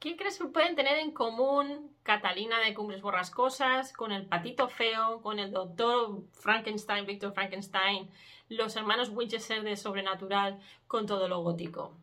¿Qué 0.00 0.16
crees 0.16 0.38
que 0.38 0.46
pueden 0.46 0.76
tener 0.76 0.96
en 0.96 1.10
común 1.10 1.94
Catalina 2.02 2.58
de 2.60 2.72
Cumbres 2.72 3.02
Borrascosas 3.02 3.92
con 3.92 4.12
el 4.12 4.24
patito 4.24 4.66
feo, 4.66 5.20
con 5.20 5.38
el 5.38 5.52
doctor 5.52 6.22
Frankenstein, 6.32 7.04
Víctor 7.04 7.34
Frankenstein, 7.34 8.08
los 8.48 8.74
hermanos 8.76 9.10
Winchester 9.10 9.62
de 9.62 9.76
Sobrenatural, 9.76 10.58
con 10.86 11.04
todo 11.04 11.28
lo 11.28 11.42
gótico? 11.42 11.94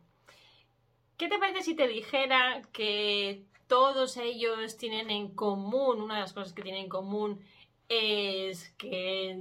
¿Qué 1.16 1.26
te 1.26 1.40
parece 1.40 1.62
si 1.62 1.74
te 1.74 1.88
dijera 1.88 2.62
que 2.72 3.42
todos 3.66 4.16
ellos 4.16 4.76
tienen 4.76 5.10
en 5.10 5.34
común, 5.34 6.00
una 6.00 6.14
de 6.14 6.20
las 6.20 6.32
cosas 6.32 6.52
que 6.52 6.62
tienen 6.62 6.84
en 6.84 6.88
común 6.88 7.44
es 7.88 8.70
que 8.78 9.36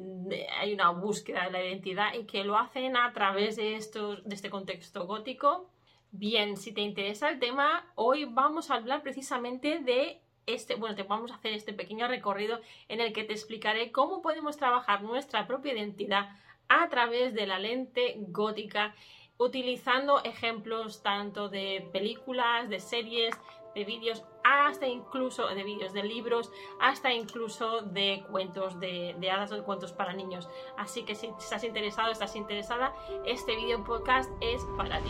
hay 0.60 0.74
una 0.74 0.90
búsqueda 0.90 1.46
de 1.46 1.52
la 1.52 1.64
identidad 1.64 2.16
y 2.16 2.26
que 2.26 2.44
lo 2.44 2.58
hacen 2.58 2.98
a 2.98 3.14
través 3.14 3.56
de, 3.58 3.76
este 3.76 4.50
contexto 4.50 5.06
gótico? 5.06 5.70
Bien, 6.18 6.58
si 6.58 6.72
te 6.72 6.82
interesa 6.82 7.30
el 7.30 7.38
tema, 7.38 7.86
hoy 7.94 8.26
vamos 8.26 8.72
a 8.72 8.74
hablar 8.74 9.04
precisamente 9.04 9.78
de 9.78 10.20
este, 10.48 10.74
bueno, 10.74 10.96
te 10.96 11.04
vamos 11.04 11.32
a 11.32 11.36
hacer 11.36 11.54
este 11.54 11.74
pequeño 11.74 12.08
recorrido 12.08 12.60
en 12.88 13.02
el 13.02 13.14
que 13.14 13.24
te 13.24 13.34
explicaré 13.34 13.92
cómo 13.92 14.24
podemos 14.24 14.58
trabajar 14.58 15.04
nuestra 15.04 15.46
propia 15.46 15.74
identidad 15.74 16.30
a 16.70 16.90
través 16.90 17.36
de 17.36 17.46
la 17.46 17.60
lente 17.60 18.16
gótica, 18.30 18.96
utilizando 19.38 20.24
ejemplos 20.24 21.04
tanto 21.04 21.50
de 21.50 21.88
películas, 21.94 22.68
de 22.68 22.80
series, 22.80 23.36
de 23.76 23.84
vídeos, 23.86 24.24
hasta 24.44 24.88
incluso 24.88 25.48
de 25.48 25.64
vídeos 25.64 25.94
de 25.94 26.02
libros, 26.02 26.52
hasta 26.80 27.14
incluso 27.14 27.82
de 27.82 28.24
cuentos 28.32 28.80
de, 28.80 29.16
hadas 29.32 29.52
o 29.52 29.56
de 29.56 29.62
cuentos 29.62 29.94
para 29.94 30.14
niños. 30.14 30.50
Así 30.78 31.04
que 31.04 31.14
si 31.14 31.28
estás 31.38 31.64
interesado, 31.64 32.12
estás 32.12 32.36
interesada, 32.36 32.96
este 33.24 33.56
video 33.56 33.84
podcast 33.84 34.32
es 34.42 34.64
para 34.80 35.00
ti. 35.00 35.10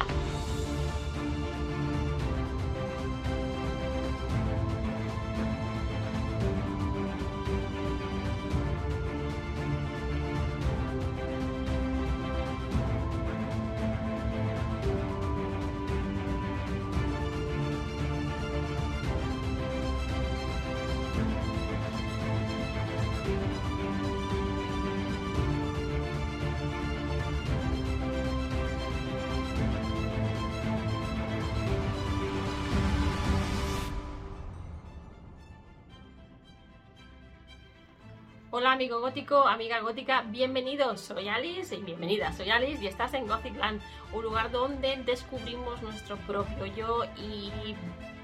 Hola 38.60 38.72
amigo 38.72 39.00
gótico, 39.00 39.48
amiga 39.48 39.82
gótica, 39.82 40.24
bienvenidos, 40.30 41.02
soy 41.02 41.28
Alice 41.28 41.76
y 41.76 41.84
bienvenida, 41.84 42.34
soy 42.34 42.50
Alice 42.50 42.84
y 42.84 42.88
estás 42.88 43.14
en 43.14 43.28
Gothicland, 43.28 43.80
un 44.12 44.24
lugar 44.24 44.50
donde 44.50 44.98
descubrimos 45.06 45.84
nuestro 45.84 46.18
propio 46.26 46.66
yo 46.66 47.04
y 47.18 47.52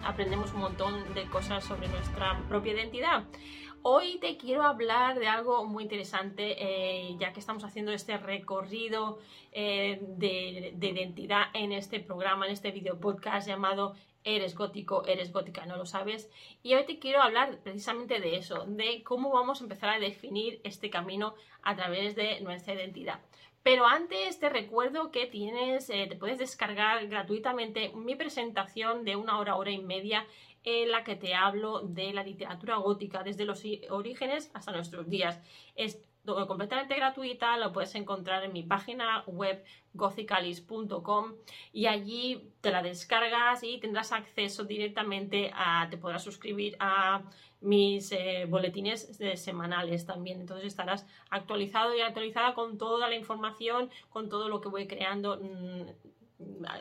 aprendemos 0.03 0.51
un 0.53 0.61
montón 0.61 1.13
de 1.13 1.25
cosas 1.25 1.63
sobre 1.63 1.87
nuestra 1.87 2.41
propia 2.49 2.73
identidad. 2.73 3.25
Hoy 3.83 4.17
te 4.21 4.35
quiero 4.37 4.63
hablar 4.63 5.19
de 5.19 5.27
algo 5.27 5.65
muy 5.65 5.83
interesante, 5.83 6.55
eh, 6.57 7.15
ya 7.19 7.31
que 7.31 7.39
estamos 7.39 7.63
haciendo 7.63 7.91
este 7.91 8.17
recorrido 8.17 9.19
eh, 9.51 9.99
de, 10.01 10.73
de 10.75 10.87
identidad 10.87 11.43
en 11.53 11.71
este 11.71 11.99
programa, 11.99 12.47
en 12.47 12.53
este 12.53 12.71
video 12.71 12.99
podcast 12.99 13.47
llamado 13.47 13.93
eres 14.23 14.55
gótico, 14.55 15.05
eres 15.05 15.31
gótica, 15.31 15.65
no 15.65 15.77
lo 15.77 15.85
sabes. 15.85 16.29
Y 16.61 16.75
hoy 16.75 16.85
te 16.85 16.99
quiero 16.99 17.21
hablar 17.21 17.59
precisamente 17.63 18.19
de 18.19 18.37
eso, 18.37 18.65
de 18.65 19.03
cómo 19.03 19.31
vamos 19.31 19.61
a 19.61 19.63
empezar 19.63 19.89
a 19.89 19.99
definir 19.99 20.61
este 20.63 20.89
camino 20.89 21.35
a 21.61 21.75
través 21.75 22.15
de 22.15 22.41
nuestra 22.41 22.73
identidad. 22.73 23.19
Pero 23.63 23.85
antes 23.85 24.39
te 24.39 24.49
recuerdo 24.49 25.09
que 25.11 25.25
tienes, 25.25 25.89
eh, 25.89 26.07
te 26.09 26.17
puedes 26.17 26.37
descargar 26.37 27.07
gratuitamente 27.07 27.91
mi 27.95 28.15
presentación 28.15 29.05
de 29.05 29.15
una 29.15 29.39
hora, 29.39 29.55
hora 29.55 29.71
y 29.71 29.79
media 29.79 30.27
en 30.65 30.91
la 30.91 31.03
que 31.03 31.15
te 31.15 31.33
hablo 31.33 31.79
de 31.81 32.13
la 32.13 32.23
literatura 32.23 32.77
gótica 32.77 33.23
desde 33.23 33.45
los 33.45 33.63
orígenes 33.89 34.51
hasta 34.53 34.71
nuestros 34.71 35.09
días. 35.09 35.41
Es 35.75 36.01
completamente 36.25 36.95
gratuita, 36.95 37.57
lo 37.57 37.73
puedes 37.73 37.93
encontrar 37.95 38.43
en 38.43 38.53
mi 38.53 38.63
página 38.63 39.23
web 39.27 39.63
gothicalis.com 39.93 41.33
y 41.73 41.85
allí 41.87 42.49
te 42.61 42.71
la 42.71 42.81
descargas 42.81 43.63
y 43.63 43.79
tendrás 43.79 44.11
acceso 44.11 44.63
directamente 44.63 45.51
a, 45.53 45.87
te 45.89 45.97
podrás 45.97 46.23
suscribir 46.23 46.75
a 46.79 47.23
mis 47.61 48.11
eh, 48.11 48.45
boletines 48.47 49.17
semanales 49.35 50.05
también. 50.05 50.39
Entonces 50.39 50.67
estarás 50.67 51.05
actualizado 51.29 51.95
y 51.95 52.01
actualizada 52.01 52.53
con 52.53 52.77
toda 52.77 53.07
la 53.09 53.15
información, 53.15 53.89
con 54.09 54.29
todo 54.29 54.49
lo 54.49 54.61
que 54.61 54.69
voy 54.69 54.87
creando. 54.87 55.39
Mm, 55.41 55.89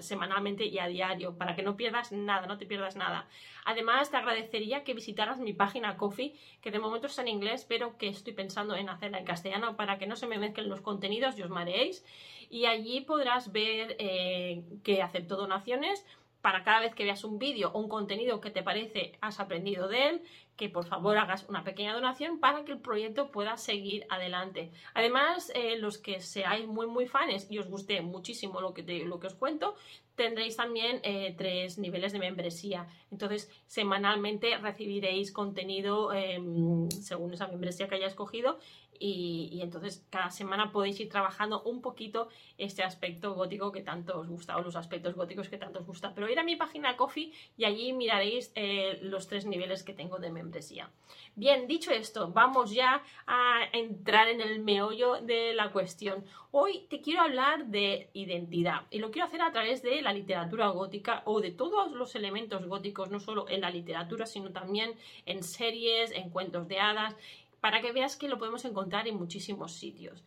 semanalmente 0.01 0.67
y 0.67 0.79
a 0.79 0.87
diario 0.87 1.37
para 1.37 1.55
que 1.55 1.63
no 1.63 1.77
pierdas 1.77 2.13
nada, 2.13 2.47
no 2.47 2.59
te 2.59 2.67
pierdas 2.67 2.97
nada. 2.97 3.29
Además, 3.65 4.11
te 4.11 4.17
agradecería 4.17 4.85
que 4.85 4.95
visitaras 4.95 5.39
mi 5.39 5.53
página 5.53 5.97
Coffee, 5.97 6.35
que 6.61 6.71
de 6.71 6.79
momento 6.79 7.07
está 7.07 7.23
en 7.23 7.29
inglés, 7.29 7.65
pero 7.69 7.97
que 7.99 8.09
estoy 8.09 8.33
pensando 8.33 8.75
en 8.75 8.89
hacerla 8.89 9.19
en 9.19 9.25
castellano 9.25 9.77
para 9.77 9.99
que 9.99 10.07
no 10.07 10.17
se 10.17 10.27
me 10.27 10.39
mezclen 10.39 10.69
los 10.69 10.81
contenidos 10.81 11.39
y 11.39 11.43
os 11.43 11.51
mareéis. 11.51 12.05
Y 12.51 12.67
allí 12.67 13.01
podrás 13.01 13.53
ver 13.53 13.97
eh, 13.99 14.63
que 14.83 15.03
acepto 15.03 15.37
donaciones 15.37 16.05
para 16.43 16.65
cada 16.65 16.81
vez 16.81 16.95
que 16.95 17.05
veas 17.05 17.25
un 17.25 17.39
vídeo 17.39 17.71
o 17.73 17.79
un 17.79 17.89
contenido 17.89 18.41
que 18.41 18.51
te 18.51 18.63
parece 18.63 19.17
has 19.21 19.41
aprendido 19.41 19.89
de 19.89 20.09
él, 20.09 20.23
que 20.57 20.69
por 20.69 20.85
favor 20.85 21.17
hagas 21.17 21.49
una 21.49 21.65
pequeña 21.65 21.95
donación 21.95 22.39
para 22.39 22.65
que 22.65 22.73
el 22.73 22.79
proyecto 22.79 23.31
pueda 23.31 23.57
seguir 23.57 24.05
adelante. 24.11 24.71
Además, 24.93 25.51
eh, 25.55 25.79
los 25.79 25.99
que 25.99 26.21
seáis 26.21 26.67
muy 26.67 26.87
muy 26.87 27.07
fans 27.07 27.47
y 27.49 27.59
os 27.59 27.69
guste 27.69 28.03
muchísimo 28.03 28.61
lo 28.61 28.75
que, 28.75 28.83
lo 29.05 29.19
que 29.19 29.29
os 29.29 29.35
cuento, 29.35 29.77
tendréis 30.15 30.57
también 30.57 31.01
eh, 31.05 31.35
tres 31.39 31.79
niveles 31.79 32.13
de 32.13 32.19
membresía. 32.19 32.87
Entonces, 33.11 33.51
semanalmente 33.67 34.57
recibiréis 34.59 35.33
contenido 35.33 36.13
em, 36.13 36.91
según 36.91 37.33
esa 37.33 37.49
membresía 37.49 37.89
que 37.89 37.95
haya 37.95 38.09
escogido 38.09 38.59
y, 38.99 39.61
entonces 39.63 40.07
cada 40.11 40.31
semana 40.31 40.71
podéis 40.73 41.01
ir 41.01 41.09
trabajando 41.09 41.63
un 41.63 41.81
poquito 41.81 42.29
este 42.59 42.83
aspecto 42.83 43.35
gótico 43.35 43.73
que 43.73 43.83
tanto 43.83 44.19
os 44.19 44.29
gusta 44.29 44.57
o 44.57 44.63
los 44.63 44.77
aspectos 44.77 45.15
góticos 45.15 45.49
que 45.49 45.59
tanto 45.59 45.81
os 45.81 45.87
gusta. 45.87 46.15
Pero 46.15 46.29
ir 46.29 46.39
a 46.39 46.45
mi 46.45 46.57
página 46.57 46.97
Coffee 46.97 47.33
y 47.57 47.65
allí 47.65 47.93
miraréis 47.93 48.53
eh, 48.55 48.99
los 49.03 49.27
tres 49.27 49.47
niveles 49.47 49.83
que 49.83 49.95
tengo 49.95 50.19
de 50.19 50.31
membresía. 50.31 50.91
Bien, 51.35 51.67
dicho 51.67 51.91
esto, 51.91 52.29
vamos 52.29 52.73
ya 52.73 53.03
a 53.27 53.61
entrar 53.73 54.29
en 54.29 54.41
el 54.41 54.61
meollo 54.61 55.21
de 55.23 55.55
la 55.55 55.73
cuestión. 55.73 56.25
Hoy 56.51 56.87
te 56.91 57.01
quiero 57.01 57.23
hablar 57.23 57.67
de 57.67 58.11
identidad 58.13 58.83
y 58.91 58.99
lo 58.99 59.11
quiero 59.11 59.27
hacer 59.27 59.41
a 59.41 59.53
través 59.53 59.83
de 59.83 60.03
la 60.03 60.13
literatura 60.13 60.69
gótica 60.69 61.23
o 61.25 61.41
de 61.41 61.51
todos 61.51 61.93
los 61.93 62.15
elementos 62.15 62.67
góticos, 62.67 63.11
no 63.11 63.21
solo 63.21 63.49
en 63.49 63.63
la 63.63 63.71
literatura, 63.71 64.27
sino 64.27 64.53
también 64.53 64.93
en 65.25 65.43
series, 65.43 66.11
en 66.11 66.29
cuentos 66.29 66.69
de 66.69 66.79
hadas 66.79 67.17
para 67.63 67.81
que 67.81 67.93
veas 67.93 68.17
que 68.17 68.29
lo 68.29 68.39
podemos 68.39 68.65
encontrar 68.65 69.07
en 69.07 69.15
muchísimos 69.15 69.73
sitios. 69.73 70.25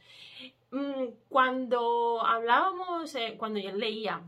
Mm, 0.72 1.08
cuando 1.28 2.26
hablábamos, 2.26 3.14
eh, 3.16 3.36
cuando 3.38 3.60
yo 3.60 3.74
leía 3.74 4.24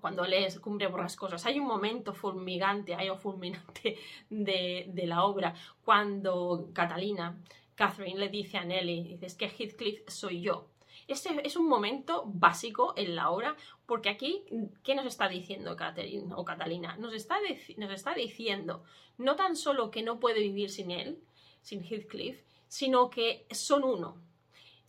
cuando 0.00 0.24
lees 0.24 0.58
Cumbre 0.58 0.88
Borrascosas, 0.88 1.46
hay 1.46 1.60
un 1.60 1.66
momento 1.66 2.12
fulmigante, 2.12 2.96
hay 2.96 3.08
un 3.08 3.18
fulminante 3.18 3.98
de, 4.30 5.04
la 5.06 5.24
obra, 5.24 5.54
cuando 5.84 6.70
Catalina, 6.72 7.38
Catherine, 7.76 8.18
le 8.18 8.28
dice 8.28 8.58
a 8.58 8.64
Nelly, 8.64 9.02
dice, 9.02 9.26
es 9.26 9.34
que 9.36 9.48
Heathcliff 9.48 10.08
soy 10.08 10.40
yo. 10.42 10.66
Este 11.06 11.46
es 11.46 11.56
un 11.56 11.68
momento 11.68 12.24
básico 12.26 12.94
en 12.96 13.14
la 13.14 13.30
obra, 13.30 13.56
porque 13.86 14.08
aquí, 14.08 14.44
¿qué 14.82 14.96
nos 14.96 15.06
está 15.06 15.28
diciendo 15.28 15.76
Catherine 15.76 16.34
o 16.34 16.44
Catalina? 16.44 16.96
Nos 16.96 17.14
está, 17.14 17.36
nos 17.76 17.90
está 17.92 18.12
diciendo 18.14 18.82
no 19.18 19.36
tan 19.36 19.54
solo 19.54 19.92
que 19.92 20.02
no 20.02 20.18
puede 20.18 20.40
vivir 20.40 20.70
sin 20.70 20.90
él, 20.90 21.20
sin 21.62 21.82
Heathcliff, 21.82 22.42
sino 22.68 23.08
que 23.08 23.46
son 23.50 23.84
uno. 23.84 24.16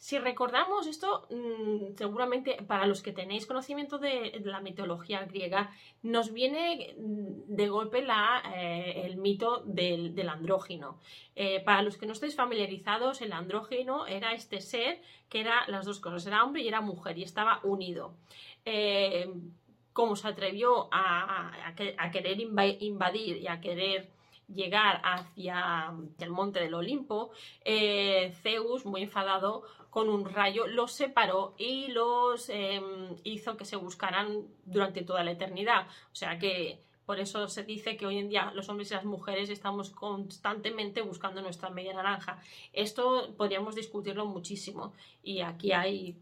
Si 0.03 0.19
recordamos 0.19 0.85
esto, 0.85 1.27
mm, 1.29 1.95
seguramente 1.95 2.61
para 2.67 2.85
los 2.87 3.01
que 3.01 3.13
tenéis 3.13 3.45
conocimiento 3.45 3.99
de, 3.99 4.41
la 4.43 4.59
mitología 4.59 5.23
griega, 5.23 5.71
nos 6.01 6.33
viene 6.33 6.93
mm, 6.97 7.55
de 7.55 7.69
golpe 7.69 8.01
la, 8.01 8.43
eh, 8.53 9.03
el 9.05 9.15
mito 9.15 9.63
del, 9.65 10.27
andrógino. 10.27 10.99
Eh, 11.37 11.61
para 11.61 11.83
los 11.83 11.95
que 11.97 12.05
no 12.05 12.11
estéis 12.11 12.35
familiarizados, 12.35 13.21
el 13.21 13.31
andrógino 13.31 14.05
era 14.05 14.33
este 14.33 14.59
ser 14.59 15.01
que 15.29 15.39
era 15.39 15.63
las 15.67 15.85
dos 15.85 16.01
cosas, 16.01 16.25
era 16.27 16.43
hombre 16.43 16.63
y 16.63 16.67
era 16.67 16.81
mujer 16.81 17.17
y 17.17 17.23
estaba 17.23 17.61
unido. 17.63 18.13
Eh, 18.65 19.31
como 19.93 20.17
se 20.17 20.27
atrevió 20.27 20.89
a 20.91 22.11
querer 22.11 22.41
invadir 22.41 23.37
y 23.37 23.47
a 23.47 23.61
querer 23.61 24.09
llegar 24.48 25.01
hacia 25.04 25.94
el 26.19 26.30
monte 26.30 26.60
del 26.60 26.74
Olimpo, 26.74 27.31
eh, 27.66 28.34
Zeus, 28.42 28.86
muy 28.86 29.04
enfadado, 29.04 29.63
con 29.90 30.10
un 30.10 30.25
rayo 30.25 30.66
los 30.68 30.92
separó 30.92 31.54
y 31.57 31.88
los 31.90 32.50
em, 32.50 33.16
hizo 33.24 33.57
que 33.57 33.66
se 33.66 33.75
buscaran 33.75 34.48
durante 34.66 35.04
toda 35.04 35.24
la 35.24 35.31
eternidad. 35.31 35.88
O 36.12 36.16
sea 36.16 36.40
que 36.40 36.81
Por 37.06 37.19
eso 37.19 37.48
se 37.50 37.63
dice 37.63 37.98
que 37.98 38.06
hoy 38.06 38.18
en 38.18 38.30
día 38.30 38.51
los 38.54 38.69
hombres 38.69 38.90
y 38.92 38.94
las 38.94 39.04
mujeres 39.06 39.50
estamos 39.50 39.90
constantemente 39.90 41.01
buscando 41.01 41.42
nuestra 41.42 41.69
media 41.69 41.94
naranja. 41.94 42.40
Esto 42.72 43.34
podríamos 43.36 43.75
discutirlo 43.75 44.25
muchísimo 44.25 44.94
y 45.22 45.42
aquí 45.42 45.74
hay 45.74 46.18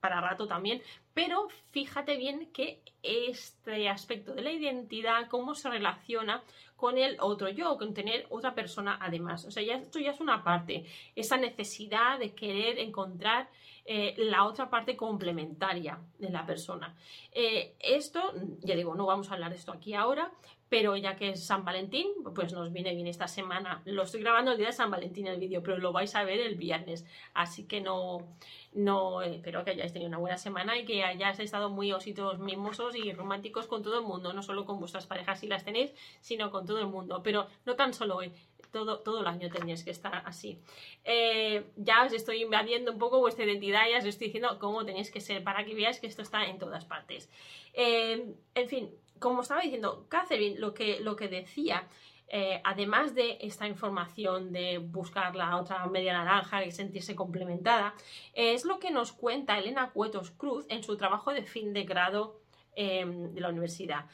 para 0.00 0.20
rato 0.20 0.46
también, 0.46 0.80
pero 1.12 1.48
fíjate 1.72 2.16
bien 2.16 2.50
que 2.52 2.80
este 3.02 3.88
aspecto 3.88 4.34
de 4.34 4.42
la 4.42 4.50
identidad, 4.50 5.28
cómo 5.28 5.54
se 5.54 5.68
relaciona 5.68 6.42
con 6.80 6.96
el 6.96 7.18
otro 7.20 7.50
yo, 7.50 7.76
con 7.76 7.92
tener 7.92 8.26
otra 8.30 8.54
persona 8.54 8.98
además. 9.02 9.44
O 9.44 9.50
sea, 9.50 9.62
ya, 9.62 9.74
esto 9.74 9.98
ya 9.98 10.12
es 10.12 10.20
una 10.20 10.42
parte, 10.42 10.86
esa 11.14 11.36
necesidad 11.36 12.18
de 12.18 12.34
querer 12.34 12.78
encontrar 12.78 13.50
eh, 13.84 14.14
la 14.18 14.44
otra 14.44 14.70
parte 14.70 14.96
complementaria 14.96 15.98
de 16.18 16.30
la 16.30 16.46
persona. 16.46 16.94
Eh, 17.32 17.74
esto, 17.80 18.32
ya 18.60 18.74
digo, 18.76 18.94
no 18.94 19.06
vamos 19.06 19.30
a 19.30 19.34
hablar 19.34 19.50
de 19.50 19.56
esto 19.56 19.72
aquí 19.72 19.94
ahora, 19.94 20.30
pero 20.70 20.96
ya 20.96 21.16
que 21.16 21.30
es 21.30 21.44
San 21.44 21.64
Valentín, 21.64 22.06
pues 22.32 22.52
nos 22.52 22.72
viene 22.72 22.94
bien 22.94 23.08
esta 23.08 23.26
semana. 23.26 23.82
Lo 23.84 24.04
estoy 24.04 24.20
grabando 24.20 24.52
el 24.52 24.56
día 24.56 24.68
de 24.68 24.72
San 24.72 24.90
Valentín 24.90 25.26
el 25.26 25.40
vídeo, 25.40 25.62
pero 25.64 25.78
lo 25.78 25.92
vais 25.92 26.14
a 26.14 26.22
ver 26.22 26.38
el 26.38 26.54
viernes, 26.54 27.04
así 27.34 27.66
que 27.66 27.80
no, 27.80 28.36
no, 28.72 29.20
espero 29.22 29.64
que 29.64 29.72
hayáis 29.72 29.92
tenido 29.92 30.08
una 30.08 30.18
buena 30.18 30.38
semana 30.38 30.78
y 30.78 30.84
que 30.84 31.02
hayáis 31.02 31.40
estado 31.40 31.70
muy 31.70 31.92
ositos, 31.92 32.38
mimosos 32.38 32.94
y 32.94 33.12
románticos 33.12 33.66
con 33.66 33.82
todo 33.82 33.98
el 33.98 34.04
mundo, 34.04 34.32
no 34.32 34.44
solo 34.44 34.64
con 34.64 34.78
vuestras 34.78 35.06
parejas 35.06 35.40
si 35.40 35.48
las 35.48 35.64
tenéis, 35.64 35.92
sino 36.20 36.52
con 36.52 36.66
todo 36.66 36.78
el 36.78 36.86
mundo, 36.86 37.20
pero 37.24 37.48
no 37.66 37.74
tan 37.74 37.92
solo 37.92 38.16
hoy. 38.16 38.32
Todo, 38.70 39.00
todo 39.00 39.20
el 39.20 39.26
año 39.26 39.50
tenéis 39.50 39.84
que 39.84 39.90
estar 39.90 40.22
así. 40.24 40.58
Eh, 41.04 41.64
ya 41.76 42.04
os 42.04 42.12
estoy 42.12 42.42
invadiendo 42.42 42.92
un 42.92 42.98
poco 42.98 43.18
vuestra 43.18 43.44
identidad, 43.44 43.88
ya 43.90 43.98
os 43.98 44.04
estoy 44.04 44.28
diciendo 44.28 44.58
cómo 44.58 44.84
tenéis 44.84 45.10
que 45.10 45.20
ser 45.20 45.42
para 45.42 45.64
que 45.64 45.74
veáis 45.74 46.00
que 46.00 46.06
esto 46.06 46.22
está 46.22 46.44
en 46.44 46.58
todas 46.58 46.84
partes. 46.84 47.28
Eh, 47.72 48.34
en 48.54 48.68
fin, 48.68 48.90
como 49.18 49.42
estaba 49.42 49.60
diciendo 49.60 50.06
Catherine, 50.08 50.58
lo 50.58 50.72
que, 50.72 51.00
lo 51.00 51.16
que 51.16 51.28
decía, 51.28 51.88
eh, 52.28 52.60
además 52.64 53.14
de 53.14 53.38
esta 53.40 53.66
información 53.66 54.52
de 54.52 54.78
buscar 54.78 55.34
la 55.34 55.56
otra 55.56 55.84
media 55.86 56.12
naranja 56.12 56.64
y 56.64 56.70
sentirse 56.70 57.16
complementada, 57.16 57.94
es 58.34 58.64
lo 58.64 58.78
que 58.78 58.90
nos 58.90 59.12
cuenta 59.12 59.58
Elena 59.58 59.90
Cuetos 59.90 60.30
Cruz 60.30 60.64
en 60.68 60.82
su 60.84 60.96
trabajo 60.96 61.32
de 61.32 61.42
fin 61.42 61.72
de 61.72 61.84
grado 61.84 62.40
de 62.76 63.40
la 63.40 63.50
universidad. 63.50 64.06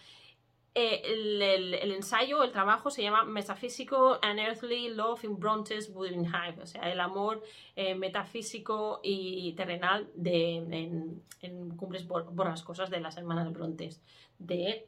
Eh, 0.79 1.01
el, 1.05 1.93
ensayo, 1.93 2.45
el 2.45 2.53
trabajo 2.53 2.91
se 2.91 3.03
llama 3.03 3.25
Metaphysical 3.25 4.19
and 4.21 4.39
Earthly 4.39 4.91
Love 4.91 5.25
in 5.25 5.39
Brontes 5.39 5.89
Hive, 5.89 6.63
o 6.63 6.67
sea, 6.67 6.83
el 6.93 7.01
amor 7.01 7.43
eh, 7.77 7.95
metafísico 7.95 9.01
y 9.03 9.55
terrenal 9.55 10.11
de, 10.15 10.57
en, 10.57 11.23
en 11.41 11.77
Cumbres 11.77 12.07
Borrascosas 12.07 12.91
de 12.91 13.01
las 13.01 13.17
hermanas 13.17 13.51
Brontes, 13.55 14.03
de 14.39 14.87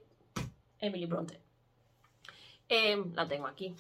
Emily 0.79 1.07
Bronte. 1.07 1.41
Em, 2.69 3.15
la 3.15 3.27
tengo 3.27 3.47
aquí. 3.47 3.75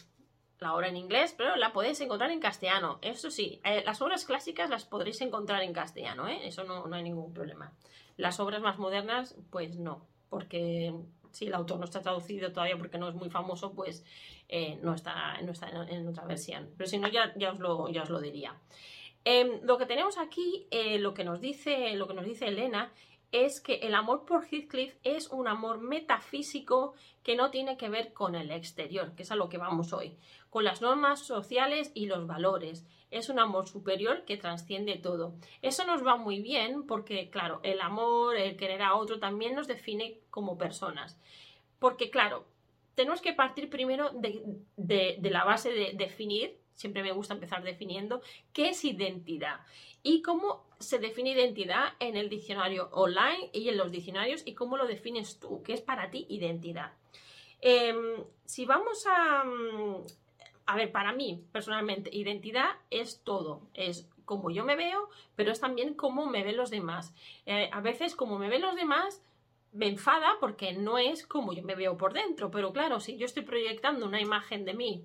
La 0.61 0.75
obra 0.75 0.88
en 0.88 0.96
inglés, 0.96 1.34
pero 1.37 1.56
la 1.56 1.72
podéis 1.72 2.00
encontrar 2.00 2.31
en 2.31 2.40
castellano. 2.40 2.99
Eso 3.02 3.31
sí, 3.31 3.61
eh, 3.64 3.82
las 3.84 4.00
obras 4.02 4.25
clásicas 4.25 4.70
las 4.70 4.84
podréis 4.84 5.20
encontrar 5.20 5.62
en 5.62 5.72
castellano. 5.72 6.26
Eso 6.26 6.64
no, 6.64 6.93
hay 6.93 7.02
ningún 7.02 7.32
problema. 7.32 7.72
Las 8.16 8.40
obras 8.40 8.61
más 8.61 8.78
modernas, 8.78 9.37
pues 9.50 9.76
no, 9.76 10.06
porque 10.31 10.93
si 11.38 11.46
el 11.46 11.55
autor 11.55 11.79
no 11.79 11.85
está 11.85 12.02
traducido 12.02 12.50
todavía 12.50 12.76
porque 12.76 12.99
no 12.99 13.08
es 13.08 13.14
muy 13.14 13.31
famoso, 13.31 13.73
pues 13.73 14.05
eh, 14.49 14.79
no 14.82 14.93
está, 14.93 15.37
en, 15.38 16.08
otra 16.08 16.25
versión. 16.25 16.69
Pero 16.76 16.90
si 16.90 16.99
no, 16.99 17.06
ya, 17.08 17.32
os, 17.52 17.58
lo, 17.61 18.20
diría. 18.20 18.56
Em, 19.25 19.61
lo 19.62 19.79
que 19.79 19.87
tenemos 19.87 20.19
aquí, 20.19 20.67
lo, 20.99 21.14
que 21.14 21.23
nos 21.23 21.40
dice, 21.40 21.94
lo 21.94 22.08
que 22.08 22.14
nos 22.14 22.25
dice 22.25 22.49
Elena, 22.49 22.93
es 23.32 23.60
que 23.60 23.76
el 23.76 23.94
amor 23.94 24.25
por 24.25 24.44
Heathcliff 24.44 24.94
es 25.02 25.28
un 25.28 25.48
amor 25.48 25.80
metafísico 25.80 26.94
que 27.22 27.36
no 27.36 27.50
tiene 27.50 27.76
que 27.76 27.88
ver 27.88 28.12
con 28.12 28.34
el 28.34 28.50
exterior, 28.50 29.14
que 29.14 29.22
es 29.22 29.30
a 29.30 29.36
lo 29.36 29.48
que 29.48 29.58
vamos 29.58 29.92
hoy, 29.92 30.16
con 30.50 30.64
las 30.64 30.80
normas 30.80 31.20
sociales 31.20 31.90
y 31.94 32.06
los 32.06 32.26
valores. 32.26 32.86
Es 33.10 33.28
un 33.28 33.38
amor 33.38 33.69
superior 33.69 34.25
que 34.25 34.36
trasciende 34.36 34.96
todo. 34.96 35.34
Eso 35.62 35.86
nos 35.86 36.06
va 36.06 36.16
muy 36.16 36.40
bien 36.40 36.86
porque, 36.86 37.30
claro, 37.30 37.60
el 37.62 37.80
amor, 37.80 38.36
el 38.36 38.56
querer 38.56 38.82
a 38.82 38.94
otro 38.94 39.19
también 39.19 39.54
nos 39.54 39.66
define 39.66 40.20
como 40.30 40.58
personas. 40.58 41.19
Porque, 41.78 42.10
claro, 42.10 42.46
tenemos 42.94 43.20
que 43.20 43.32
partir 43.32 43.70
primero 43.70 44.10
de, 44.12 45.19
la 45.22 45.44
base 45.44 45.70
de 45.70 45.92
definir, 45.94 46.58
siempre 46.75 47.02
me 47.02 47.12
gusta 47.12 47.34
empezar 47.34 47.62
definiendo, 47.62 48.22
qué 48.52 48.70
es 48.70 48.84
identidad 48.84 49.60
y 50.02 50.20
cómo 50.22 50.67
se 50.78 50.98
define 50.98 51.30
identidad 51.30 51.94
en 51.98 52.16
el 52.16 52.28
diccionario 52.28 52.88
online 52.92 53.50
y 53.52 53.69
en 53.69 53.76
los 53.76 53.90
diccionarios 53.90 54.42
y 54.44 54.54
cómo 54.54 54.76
lo 54.76 54.86
defines 54.86 55.38
tú, 55.40 55.62
qué 55.62 55.72
es 55.72 55.80
para 55.80 56.10
ti 56.10 56.26
identidad. 56.28 56.92
Em, 57.60 58.25
si 58.44 58.64
vamos 58.64 59.06
a... 59.06 59.44
Mm, 59.44 60.06
a 60.66 60.76
ver, 60.76 60.92
para 60.92 61.12
mí, 61.12 61.42
personalmente, 61.50 62.14
identidad 62.14 62.69
es 62.90 63.22
todo. 63.25 63.62
Es 63.72 64.06
como 64.26 64.50
yo 64.50 64.64
me 64.66 64.76
veo, 64.76 65.08
pero 65.34 65.50
es 65.50 65.60
también 65.60 65.94
cómo 65.94 66.26
me 66.26 66.44
ven 66.44 66.58
los 66.58 66.69
demás. 66.70 67.14
Eh, 67.46 67.70
a 67.72 67.80
veces, 67.80 68.14
como 68.14 68.38
me 68.38 68.50
ven 68.50 68.60
los 68.60 68.76
demás, 68.76 69.25
me 69.72 69.88
enfada 69.88 70.36
porque 70.40 70.75
no 70.75 70.98
es 70.98 71.26
como 71.26 71.54
yo 71.54 71.62
me 71.62 71.75
veo 71.75 71.96
por 71.96 72.12
dentro. 72.12 72.50
Pero 72.50 72.75
claro, 72.75 73.00
si 73.00 73.16
yo 73.16 73.25
estoy 73.25 73.44
proyectando 73.44 74.04
una 74.04 74.20
imagen 74.20 74.66
de 74.66 74.75
mí 74.75 75.04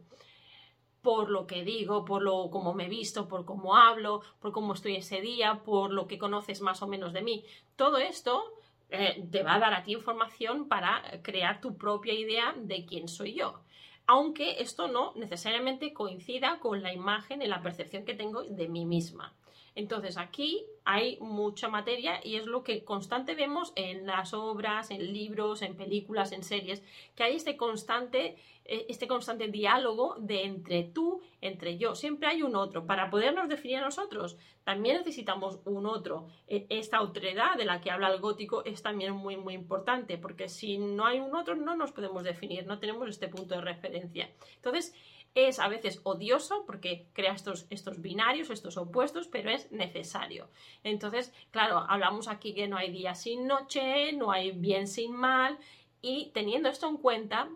por 1.04 1.30
lo 1.30 1.46
que 1.46 1.64
digo, 1.64 2.06
por 2.06 2.24
lo 2.24 2.50
como 2.50 2.74
me 2.74 2.86
he 2.86 2.90
visto, 2.90 3.28
por 3.28 3.46
cómo 3.46 3.76
hablo, 3.76 4.22
por 4.40 4.52
cómo 4.54 4.74
estoy 4.74 4.96
ese 4.96 5.22
día, 5.22 5.62
por 5.64 5.92
lo 5.92 6.08
que 6.08 6.18
conoces 6.18 6.62
más 6.62 6.82
o 6.82 6.88
menos 6.88 7.14
de 7.14 7.22
mí. 7.22 7.44
Todo 7.76 7.98
esto 7.98 8.44
eh, 8.90 9.24
te 9.30 9.44
va 9.44 9.56
a 9.56 9.60
dar 9.60 9.74
a 9.74 9.84
ti 9.84 9.92
información 9.92 10.68
para 10.70 11.04
crear 11.22 11.60
tu 11.60 11.78
propia 11.78 12.14
idea 12.14 12.56
de 12.58 12.86
quién 12.86 13.08
soy 13.10 13.34
yo. 13.34 13.60
Aunque 14.08 14.62
esto 14.62 14.88
no 14.88 15.14
necesariamente 15.16 15.94
coincida 15.94 16.60
con 16.60 16.82
la 16.82 16.94
imagen 16.94 17.42
y 17.42 17.48
la 17.48 17.62
percepción 17.62 18.06
que 18.06 18.16
tengo 18.16 18.44
de 18.44 18.68
mí 18.70 18.86
misma. 18.86 19.34
Entonces 19.76 20.18
aquí 20.18 20.66
hay 20.86 21.18
mucha 21.20 21.68
materia 21.68 22.20
y 22.24 22.36
es 22.36 22.46
lo 22.46 22.64
que 22.64 22.84
constante 22.84 23.34
vemos 23.34 23.74
en 23.76 24.06
las 24.06 24.34
obras, 24.34 24.92
en 24.92 25.12
libros, 25.12 25.62
en 25.64 25.76
películas, 25.76 26.32
en 26.32 26.44
series, 26.44 26.84
que 27.16 27.24
hay 27.24 27.36
este 27.36 27.58
constante, 27.58 28.38
este 28.66 29.08
constante 29.08 29.48
diálogo 29.48 30.16
de 30.20 30.44
entre 30.44 30.84
tú, 30.84 31.22
entre 31.42 31.78
yo. 31.78 31.96
Siempre 31.96 32.28
hay 32.28 32.44
un 32.44 32.56
otro. 32.56 32.86
Para 32.86 33.10
podernos 33.10 33.50
definir 33.50 33.78
a 33.78 33.82
nosotros, 33.82 34.38
también 34.64 34.98
necesitamos 34.98 35.60
un 35.66 35.86
otro. 35.86 36.28
E, 36.48 36.66
esta 36.70 37.02
otredad 37.02 37.56
de 37.58 37.66
la 37.66 37.82
que 37.82 37.92
habla 37.92 38.14
el 38.14 38.22
gótico 38.22 38.64
es 38.64 38.82
también 38.82 39.14
muy, 39.14 39.36
muy 39.36 39.54
importante, 39.54 40.18
porque 40.18 40.48
si 40.48 40.78
no 40.78 41.06
hay 41.06 41.20
un 41.20 41.36
otro, 41.36 41.56
no 41.56 41.76
nos 41.76 41.92
podemos 41.92 42.24
definir, 42.24 42.66
no 42.66 42.80
tenemos 42.80 43.10
este 43.10 43.28
punto 43.28 43.56
de 43.56 43.62
referencia. 43.62 44.30
Entonces, 44.56 44.94
es 45.36 45.60
a 45.60 45.68
veces 45.68 46.00
odioso 46.04 46.64
porque 46.66 47.08
crea 47.14 47.34
estos, 47.34 47.66
estos 47.70 48.02
binarios, 48.02 48.50
estos 48.50 48.78
opuestos, 48.78 49.28
pero 49.28 49.50
es 49.50 49.72
necesario. 49.72 50.48
Entonces, 50.84 51.34
claro, 51.52 51.86
hablamos 51.90 52.28
aquí 52.28 52.54
que 52.54 52.68
no 52.68 52.78
hay 52.78 52.92
día 52.92 53.16
sin 53.16 53.48
noche, 53.48 54.14
no 54.14 54.32
hay 54.32 54.52
bien 54.52 54.88
sin 54.88 55.12
mal, 55.12 55.58
y 56.02 56.32
teniendo 56.34 56.70
esto 56.70 56.88
en 56.88 56.98
cuenta, 56.98 57.50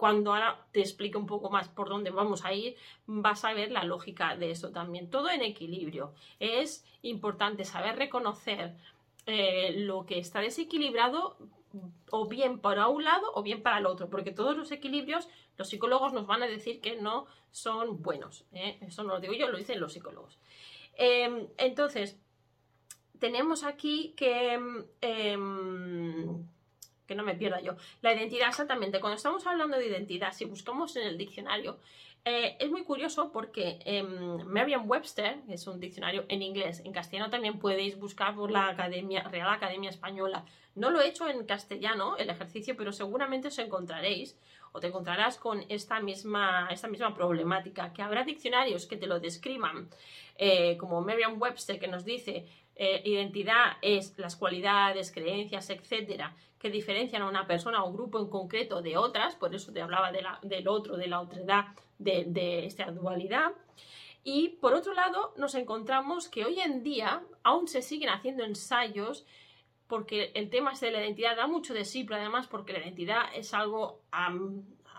cuando 0.00 0.32
ahora 0.32 0.64
te 0.72 0.80
explique 0.80 1.18
un 1.18 1.26
poco 1.26 1.50
más 1.50 1.68
por 1.68 1.90
dónde 1.90 2.08
vamos 2.08 2.46
a 2.46 2.54
ir, 2.54 2.74
vas 3.04 3.44
a 3.44 3.52
ver 3.52 3.70
la 3.70 3.84
lógica 3.84 4.34
de 4.34 4.50
eso 4.50 4.70
también. 4.70 5.10
Todo 5.10 5.28
en 5.28 5.42
equilibrio. 5.42 6.14
Es 6.38 6.86
importante 7.02 7.66
saber 7.66 7.96
reconocer 7.96 8.74
eh, 9.26 9.74
lo 9.76 10.06
que 10.06 10.18
está 10.18 10.40
desequilibrado 10.40 11.36
o 12.10 12.26
bien 12.28 12.60
para 12.60 12.88
un 12.88 13.04
lado 13.04 13.30
o 13.34 13.42
bien 13.42 13.62
para 13.62 13.76
el 13.76 13.84
otro, 13.84 14.08
porque 14.08 14.32
todos 14.32 14.56
los 14.56 14.72
equilibrios 14.72 15.28
los 15.58 15.68
psicólogos 15.68 16.14
nos 16.14 16.26
van 16.26 16.42
a 16.42 16.46
decir 16.46 16.80
que 16.80 16.96
no 16.96 17.26
son 17.50 18.00
buenos. 18.00 18.46
¿eh? 18.54 18.78
Eso 18.80 19.02
no 19.02 19.12
lo 19.12 19.20
digo 19.20 19.34
yo, 19.34 19.50
lo 19.50 19.58
dicen 19.58 19.80
los 19.80 19.92
psicólogos. 19.92 20.38
Em, 20.94 21.46
entonces, 21.58 22.18
tenemos 23.18 23.64
aquí 23.64 24.14
que... 24.16 24.58
Que 27.10 27.16
no 27.16 27.24
me 27.24 27.34
pierda 27.34 27.60
yo. 27.60 27.74
La 28.02 28.14
identidad, 28.14 28.50
exactamente. 28.50 29.00
Cuando 29.00 29.16
estamos 29.16 29.44
hablando 29.44 29.76
de 29.76 29.88
identidad, 29.88 30.32
si 30.32 30.44
buscamos 30.44 30.94
en 30.94 31.08
el 31.08 31.18
diccionario, 31.18 31.80
eh, 32.24 32.56
es 32.60 32.70
muy 32.70 32.84
curioso 32.84 33.32
porque 33.32 33.80
em, 33.84 34.46
Merriam-Webster, 34.46 35.40
que 35.44 35.54
es 35.54 35.66
un 35.66 35.80
diccionario 35.80 36.24
en 36.28 36.40
inglés, 36.40 36.82
en 36.84 36.92
castellano 36.92 37.28
también 37.28 37.58
podéis 37.58 37.98
buscar 37.98 38.36
por 38.36 38.52
la 38.52 38.68
Academia, 38.68 39.24
Real 39.24 39.52
Academia 39.52 39.90
Española. 39.90 40.44
No 40.76 40.90
lo 40.90 41.00
he 41.00 41.08
hecho 41.08 41.28
en 41.28 41.44
castellano, 41.46 42.16
el 42.16 42.30
ejercicio, 42.30 42.76
pero 42.76 42.92
seguramente 42.92 43.48
os 43.48 43.58
encontraréis 43.58 44.38
o 44.70 44.78
te 44.78 44.86
encontrarás 44.86 45.36
con 45.36 45.64
esta 45.68 45.98
misma, 45.98 46.68
esta 46.70 46.86
misma 46.86 47.12
problemática, 47.12 47.92
que 47.92 48.02
habrá 48.02 48.22
diccionarios 48.22 48.86
que 48.86 48.96
te 48.96 49.08
lo 49.08 49.18
describan, 49.18 49.88
eh, 50.36 50.76
como 50.76 51.00
Merriam-Webster 51.00 51.80
que 51.80 51.88
nos 51.88 52.04
dice 52.04 52.46
eh, 52.82 53.02
identidad 53.04 53.76
es 53.82 54.14
las 54.16 54.36
cualidades, 54.36 55.12
creencias, 55.12 55.68
etcétera, 55.68 56.34
que 56.58 56.70
diferencian 56.70 57.20
a 57.20 57.28
una 57.28 57.46
persona 57.46 57.84
o 57.84 57.92
grupo 57.92 58.18
en 58.18 58.30
concreto 58.30 58.80
de 58.80 58.96
otras, 58.96 59.36
por 59.36 59.54
eso 59.54 59.70
te 59.70 59.82
hablaba 59.82 60.10
del 60.40 60.66
otro, 60.66 60.96
de 60.96 61.06
la 61.06 61.20
otredad, 61.20 61.66
de, 61.98 62.24
de 62.26 62.64
esta 62.64 62.90
dualidad. 62.90 63.52
Y 64.24 64.48
por 64.62 64.72
otro 64.72 64.94
lado, 64.94 65.34
nos 65.36 65.54
encontramos 65.54 66.30
que 66.30 66.46
hoy 66.46 66.58
en 66.60 66.82
día 66.82 67.22
aún 67.42 67.68
se 67.68 67.82
siguen 67.82 68.08
haciendo 68.08 68.44
ensayos 68.44 69.26
porque 69.86 70.30
el 70.34 70.48
tema 70.48 70.72
de 70.72 70.90
la 70.90 71.02
identidad 71.02 71.36
da 71.36 71.48
mucho 71.48 71.74
de 71.74 71.84
sí, 71.84 72.04
pero 72.04 72.20
además 72.20 72.46
porque 72.46 72.72
la 72.72 72.78
identidad 72.78 73.24
es 73.34 73.52
algo 73.52 74.00
a, 74.10 74.32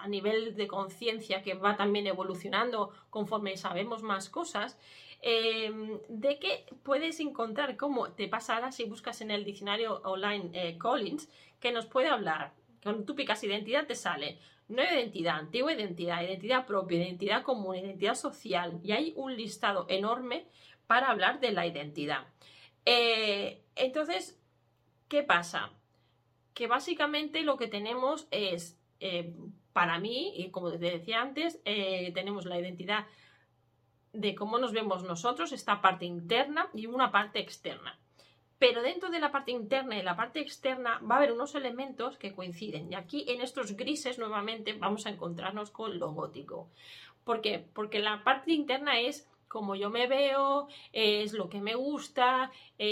nivel 0.08 0.56
de 0.56 0.68
conciencia 0.68 1.42
que 1.42 1.56
va 1.56 1.78
también 1.78 2.06
evolucionando 2.06 2.92
conforme 3.10 3.58
sabemos 3.58 4.04
más 4.04 4.30
cosas. 4.30 4.78
Em, 5.24 6.00
de 6.10 6.40
que 6.40 6.66
puedes 6.82 7.20
encontrar 7.20 7.78
cómo 7.78 8.12
te 8.12 8.28
pasará 8.28 8.72
si 8.72 8.86
buscas 8.86 9.22
en 9.22 9.30
el 9.30 9.46
diccionario 9.46 10.02
online 10.04 10.50
eh, 10.54 10.78
Collins, 10.80 11.30
que 11.60 11.72
nos 11.72 11.86
puede 11.86 12.10
hablar. 12.10 12.54
Cuando 12.82 13.04
tú 13.04 13.16
picas 13.16 13.44
identidad 13.44 13.86
te 13.86 13.94
sale 13.94 14.40
nueva 14.68 14.94
identidad, 14.94 15.38
antigua 15.38 15.74
identidad, 15.74 16.24
identidad 16.24 16.66
propia, 16.66 16.98
identidad 16.98 17.44
común, 17.44 17.76
identidad 17.76 18.16
social. 18.16 18.80
Y 18.84 18.94
hay 18.94 19.14
un 19.16 19.36
listado 19.36 19.86
enorme 19.90 20.48
para 20.88 21.12
hablar 21.12 21.40
de 21.40 21.52
la 21.52 21.68
identidad. 21.68 22.26
Eh, 22.86 23.62
entonces, 23.76 24.42
¿qué 25.08 25.22
pasa? 25.22 25.72
Que 26.56 26.66
básicamente 26.66 27.44
lo 27.44 27.58
que 27.58 27.68
tenemos 27.68 28.28
es, 28.32 28.80
eh, 29.00 29.36
para 29.72 30.00
mí, 30.00 30.34
y 30.36 30.50
como 30.50 30.72
te 30.72 30.80
decía 30.80 31.22
antes, 31.22 31.62
tenemos 31.64 32.46
la 32.46 32.60
identidad 32.60 33.06
de 34.14 34.36
cómo 34.36 34.58
nos 34.58 34.74
vemos 34.74 35.04
nosotros, 35.04 35.52
esta 35.52 35.82
parte 35.82 36.06
interna 36.06 36.70
y 36.74 36.86
una 36.88 37.12
parte 37.12 37.40
externa. 37.40 37.98
Pero 38.60 38.84
dentro 38.84 39.10
de 39.10 39.20
la 39.20 39.32
parte 39.32 39.52
interna 39.52 39.98
y 39.98 40.04
la 40.04 40.16
parte 40.16 40.40
externa 40.40 41.00
va 41.00 41.16
a 41.16 41.18
haber 41.18 41.32
unos 41.32 41.56
elementos 41.56 42.18
que 42.18 42.34
coinciden. 42.34 42.92
Y 42.92 42.96
aquí 42.96 43.26
en 43.28 43.42
estos 43.42 43.76
grises 43.76 44.20
nuevamente 44.20 44.74
vamos 44.74 45.06
a 45.06 45.10
encontrarnos 45.10 45.72
con 45.72 45.98
lo 45.98 46.12
gótico. 46.12 46.70
¿Por 47.24 47.42
qué? 47.42 47.66
Porque 47.74 48.00
la 48.00 48.24
parte 48.24 48.52
interna 48.52 49.00
es 49.00 49.28
como 49.48 49.76
yo 49.76 49.90
me 49.90 50.08
veo, 50.08 50.68
es 50.94 51.34
lo 51.34 51.50
que 51.50 51.60
me 51.60 51.76
gusta, 51.76 52.52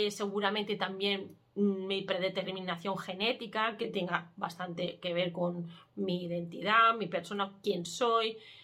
seguramente 0.10 0.76
también 0.76 1.38
mi 1.56 2.02
predeterminación 2.02 2.98
genética, 2.98 3.78
que 3.78 3.88
tenga 3.88 4.32
bastante 4.36 5.00
que 5.00 5.14
ver 5.14 5.32
con 5.32 5.70
mi 5.96 6.26
identidad, 6.26 6.96
mi 6.96 7.08
persona, 7.08 7.54
quién 7.64 7.86
soy, 7.86 8.38
Mm, 8.38 8.59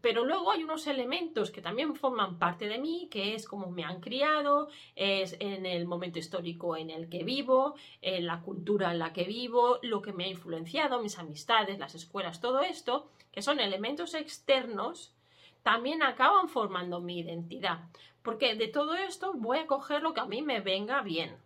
pero 0.00 0.24
luego 0.24 0.50
hay 0.50 0.62
unos 0.62 0.86
elementos 0.86 1.50
que 1.50 1.62
también 1.62 1.94
forman 1.94 2.38
parte 2.38 2.68
de 2.68 2.78
mí, 2.78 3.08
que 3.10 3.34
es 3.34 3.46
cómo 3.46 3.70
me 3.70 3.84
han 3.84 4.00
criado, 4.00 4.68
es 4.96 5.36
en 5.40 5.66
el 5.66 5.86
momento 5.86 6.18
histórico 6.18 6.76
en 6.76 6.90
el 6.90 7.08
que 7.08 7.24
vivo, 7.24 7.74
en 8.00 8.26
la 8.26 8.40
cultura 8.40 8.92
en 8.92 8.98
la 8.98 9.12
que 9.12 9.24
vivo, 9.24 9.78
lo 9.82 10.02
que 10.02 10.12
me 10.12 10.24
ha 10.24 10.28
influenciado, 10.28 11.02
mis 11.02 11.18
amistades, 11.18 11.78
las 11.78 11.94
escuelas, 11.94 12.40
todo 12.40 12.60
esto, 12.60 13.10
que 13.32 13.42
son 13.42 13.60
elementos 13.60 14.14
externos, 14.14 15.14
también 15.62 16.02
acaban 16.02 16.48
formando 16.48 17.00
mi 17.00 17.20
identidad. 17.20 17.80
Porque 18.22 18.54
de 18.54 18.68
todo 18.68 18.94
esto 18.94 19.32
voy 19.34 19.58
a 19.58 19.66
coger 19.66 20.02
lo 20.02 20.14
que 20.14 20.20
a 20.20 20.26
mí 20.26 20.42
me 20.42 20.60
venga 20.60 21.02
bien. 21.02 21.36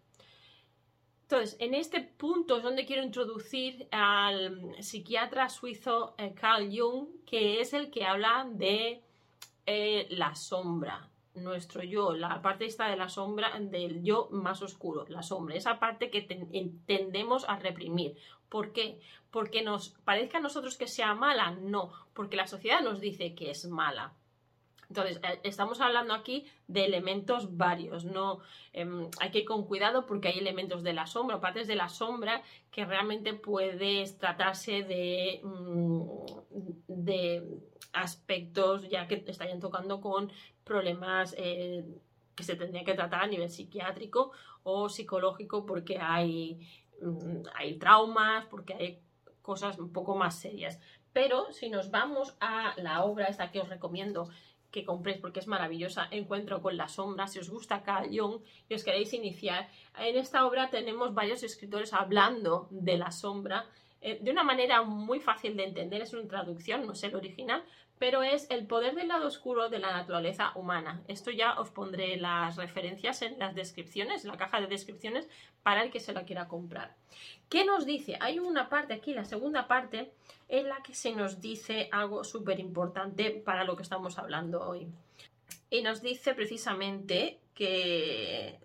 Entonces, 1.35 1.57
en 1.59 1.75
este 1.75 2.01
punto 2.01 2.59
es 2.59 2.63
donde 2.63 2.87
quiero 2.87 3.03
introducir 3.03 3.89
al 3.91 4.77
psiquiatra 4.79 5.49
suizo 5.49 6.15
eh, 6.17 6.33
Carl 6.33 6.71
Jung, 6.73 7.09
que 7.27 7.61
es 7.61 7.73
el 7.75 7.91
que 7.91 8.05
habla 8.05 8.47
de 8.49 9.03
eh, 9.67 10.07
la 10.11 10.37
sombra, 10.37 11.09
nuestro 11.35 11.83
yo, 11.83 12.13
la 12.13 12.41
parte 12.41 12.67
esta 12.67 12.89
de 12.89 12.97
la 12.97 13.09
sombra, 13.09 13.59
del 13.59 14.05
yo 14.05 14.29
más 14.31 14.63
oscuro, 14.63 15.07
la 15.09 15.25
sombra, 15.25 15.57
esa 15.57 15.81
parte 15.81 16.09
que 16.09 16.23
tendemos 16.87 17.49
a 17.49 17.59
reprimir. 17.59 18.17
¿Por 18.49 18.73
qué? 18.73 19.01
Porque 19.33 19.63
nos 19.63 19.89
parezca 19.89 20.39
a 20.39 20.41
nosotros 20.41 20.79
que 20.79 20.87
sea 20.87 21.15
mala, 21.15 21.51
no, 21.51 21.91
porque 22.13 22.37
la 22.37 22.47
sociedad 22.47 22.81
nos 22.81 23.01
dice 23.01 23.35
que 23.35 23.51
es 23.51 23.67
mala. 23.67 24.13
Entonces, 24.89 25.21
eh, 25.23 25.41
estamos 25.43 25.81
hablando 25.81 26.15
aquí 26.15 26.47
de 26.69 26.85
elementos 26.85 27.57
varios, 27.57 28.05
no 28.05 28.41
em, 28.73 29.09
hay 29.21 29.31
que 29.31 29.41
ir 29.41 29.45
con 29.45 29.67
cuidado 29.67 30.07
porque 30.07 30.29
hay 30.29 30.39
elementos 30.39 30.83
de 30.83 30.93
la 30.93 31.07
sombra, 31.07 31.41
partes 31.41 31.67
de 31.67 31.77
la 31.77 31.89
sombra 31.89 32.43
que 32.71 32.85
realmente 32.85 33.35
puede 33.35 34.05
tratarse 34.19 34.83
de, 34.83 35.41
mm, 35.43 36.03
de 36.89 37.61
aspectos 37.93 38.89
ya 38.89 39.07
que 39.07 39.25
estarían 39.27 39.61
tocando 39.61 40.01
con 40.01 40.31
problemas 40.65 41.35
eh, 41.39 41.85
que 42.35 42.43
se 42.43 42.57
tendrían 42.57 42.85
que 42.85 42.95
tratar 42.95 43.23
a 43.23 43.27
nivel 43.27 43.49
psiquiátrico 43.49 44.33
o 44.65 44.89
psicológico 44.89 45.65
porque 45.67 45.99
hay, 45.99 46.59
mm, 47.01 47.43
hay 47.55 47.79
traumas, 47.79 48.47
porque 48.47 48.75
hay 48.75 49.01
cosas 49.43 49.79
un 49.79 49.93
poco 49.93 50.17
más 50.17 50.39
serias. 50.39 50.81
Pero 51.13 51.53
si 51.53 51.71
nos 51.71 51.91
vamos 51.91 52.35
a 52.41 52.75
la 52.79 53.05
obra 53.05 53.27
esta 53.27 53.53
que 53.53 53.61
os 53.61 53.69
recomiendo, 53.69 54.29
que 54.75 54.85
compréis 54.85 55.19
porque 55.19 55.39
es 55.39 55.47
maravillosa, 55.47 56.09
Encuentro 56.11 56.61
con 56.61 56.77
la 56.77 56.89
sombra, 56.89 57.29
si 57.29 57.39
os 57.39 57.49
gusta 57.49 57.85
Carl 57.85 58.13
y 58.13 58.19
os 58.19 58.85
queréis 58.85 59.13
iniciar. 59.13 59.71
En 59.97 60.17
esta 60.17 60.45
obra 60.49 60.69
tenemos 60.69 61.15
varios 61.15 61.45
escritores 61.45 61.93
hablando 61.93 62.67
de 62.71 62.99
la 62.99 63.13
sombra 63.13 63.67
eh, 64.07 64.19
de 64.21 64.33
una 64.33 64.43
manera 64.43 64.83
muy 64.83 65.21
fácil 65.21 65.57
de 65.57 65.65
entender, 65.65 66.03
es 66.03 66.13
una 66.13 66.29
traducción, 66.29 66.87
no 66.87 66.95
sé 66.97 67.07
el 67.07 67.15
original, 67.15 67.65
pero 67.99 68.23
es 68.23 68.51
el 68.51 68.67
poder 68.67 68.95
del 68.95 69.09
lado 69.09 69.27
oscuro 69.27 69.69
de 69.69 69.79
la 69.79 69.93
naturaleza 69.93 70.53
humana. 70.55 71.03
Esto 71.09 71.31
ya 71.31 71.59
os 71.59 71.71
pondré 71.71 72.17
las 72.17 72.57
referencias 72.57 73.23
en 73.23 73.39
las 73.39 73.55
descripciones, 73.55 74.25
en 74.25 74.31
la 74.31 74.37
caja 74.37 74.61
de 74.61 74.67
descripciones, 74.67 75.29
para 75.63 75.83
el 75.83 75.91
que 75.91 76.01
se 76.01 76.13
la 76.13 76.25
quiera 76.25 76.49
comprar. 76.49 76.97
¿Qué 77.49 77.65
nos 77.65 77.87
dice? 77.87 78.17
Hay 78.21 78.39
una 78.39 78.69
parte 78.69 78.95
aquí, 78.95 79.15
la 79.15 79.25
segunda 79.25 79.69
parte, 79.69 80.13
en 80.49 80.69
la 80.69 80.83
que 80.83 80.95
se 80.95 81.13
nos 81.13 81.41
dice 81.41 81.89
algo 81.93 82.25
súper 82.25 82.61
importante 82.61 83.31
para 83.31 83.65
lo 83.65 83.77
que 83.77 83.83
estamos 83.83 84.19
hablando 84.19 84.67
hoy. 84.67 84.89
Y 85.71 85.83
nos 85.83 86.03
dice 86.03 86.35
precisamente 86.35 87.41
que 87.55 88.59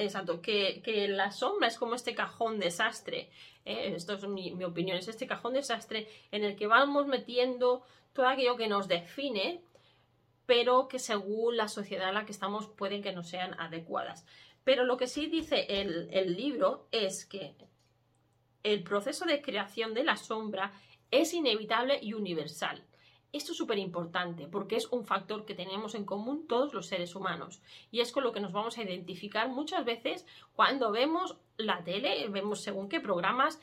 Exacto, 0.00 0.40
que, 0.40 1.06
la 1.10 1.30
sombra 1.30 1.68
es 1.68 1.76
como 1.78 1.94
este 1.94 2.14
cajón 2.14 2.58
desastre. 2.58 3.28
¿eh? 3.66 3.92
esto 3.94 4.14
es 4.14 4.26
mi, 4.26 4.52
opinión, 4.64 4.96
es 4.96 5.08
este 5.08 5.26
cajón 5.26 5.52
desastre 5.52 6.08
en 6.32 6.42
el 6.42 6.56
que 6.56 6.66
vamos 6.66 7.06
metiendo 7.06 7.82
todo 8.12 8.26
aquello 8.26 8.56
que 8.56 8.68
nos 8.68 8.88
define, 8.88 9.62
pero 10.46 10.88
que 10.88 10.98
según 10.98 11.56
la 11.56 11.68
sociedad 11.68 12.08
en 12.08 12.14
la 12.14 12.26
que 12.26 12.32
estamos 12.32 12.66
pueden 12.66 13.02
que 13.02 13.12
no 13.12 13.22
sean 13.22 13.58
adecuadas. 13.60 14.26
Pero 14.64 14.84
lo 14.84 14.96
que 14.96 15.06
sí 15.06 15.26
dice 15.26 15.66
el, 15.80 16.08
el 16.12 16.36
libro 16.36 16.88
es 16.90 17.24
que 17.24 17.54
el 18.62 18.82
proceso 18.82 19.24
de 19.24 19.40
creación 19.40 19.94
de 19.94 20.04
la 20.04 20.16
sombra 20.16 20.72
es 21.10 21.32
inevitable 21.34 21.98
y 22.02 22.12
universal. 22.12 22.84
Esto 23.32 23.52
es 23.52 23.58
súper 23.58 23.78
importante 23.78 24.48
porque 24.48 24.76
es 24.76 24.86
un 24.90 25.04
factor 25.04 25.44
que 25.44 25.54
tenemos 25.54 25.94
en 25.94 26.04
común 26.04 26.48
todos 26.48 26.74
los 26.74 26.86
seres 26.86 27.14
humanos 27.14 27.62
y 27.92 28.00
es 28.00 28.10
con 28.10 28.24
lo 28.24 28.32
que 28.32 28.40
nos 28.40 28.52
vamos 28.52 28.76
a 28.76 28.82
identificar 28.82 29.48
muchas 29.48 29.84
veces 29.84 30.26
cuando 30.54 30.90
vemos 30.90 31.36
la 31.56 31.84
tele, 31.84 32.28
vemos 32.28 32.60
según 32.60 32.88
qué 32.88 33.00
programas 33.00 33.60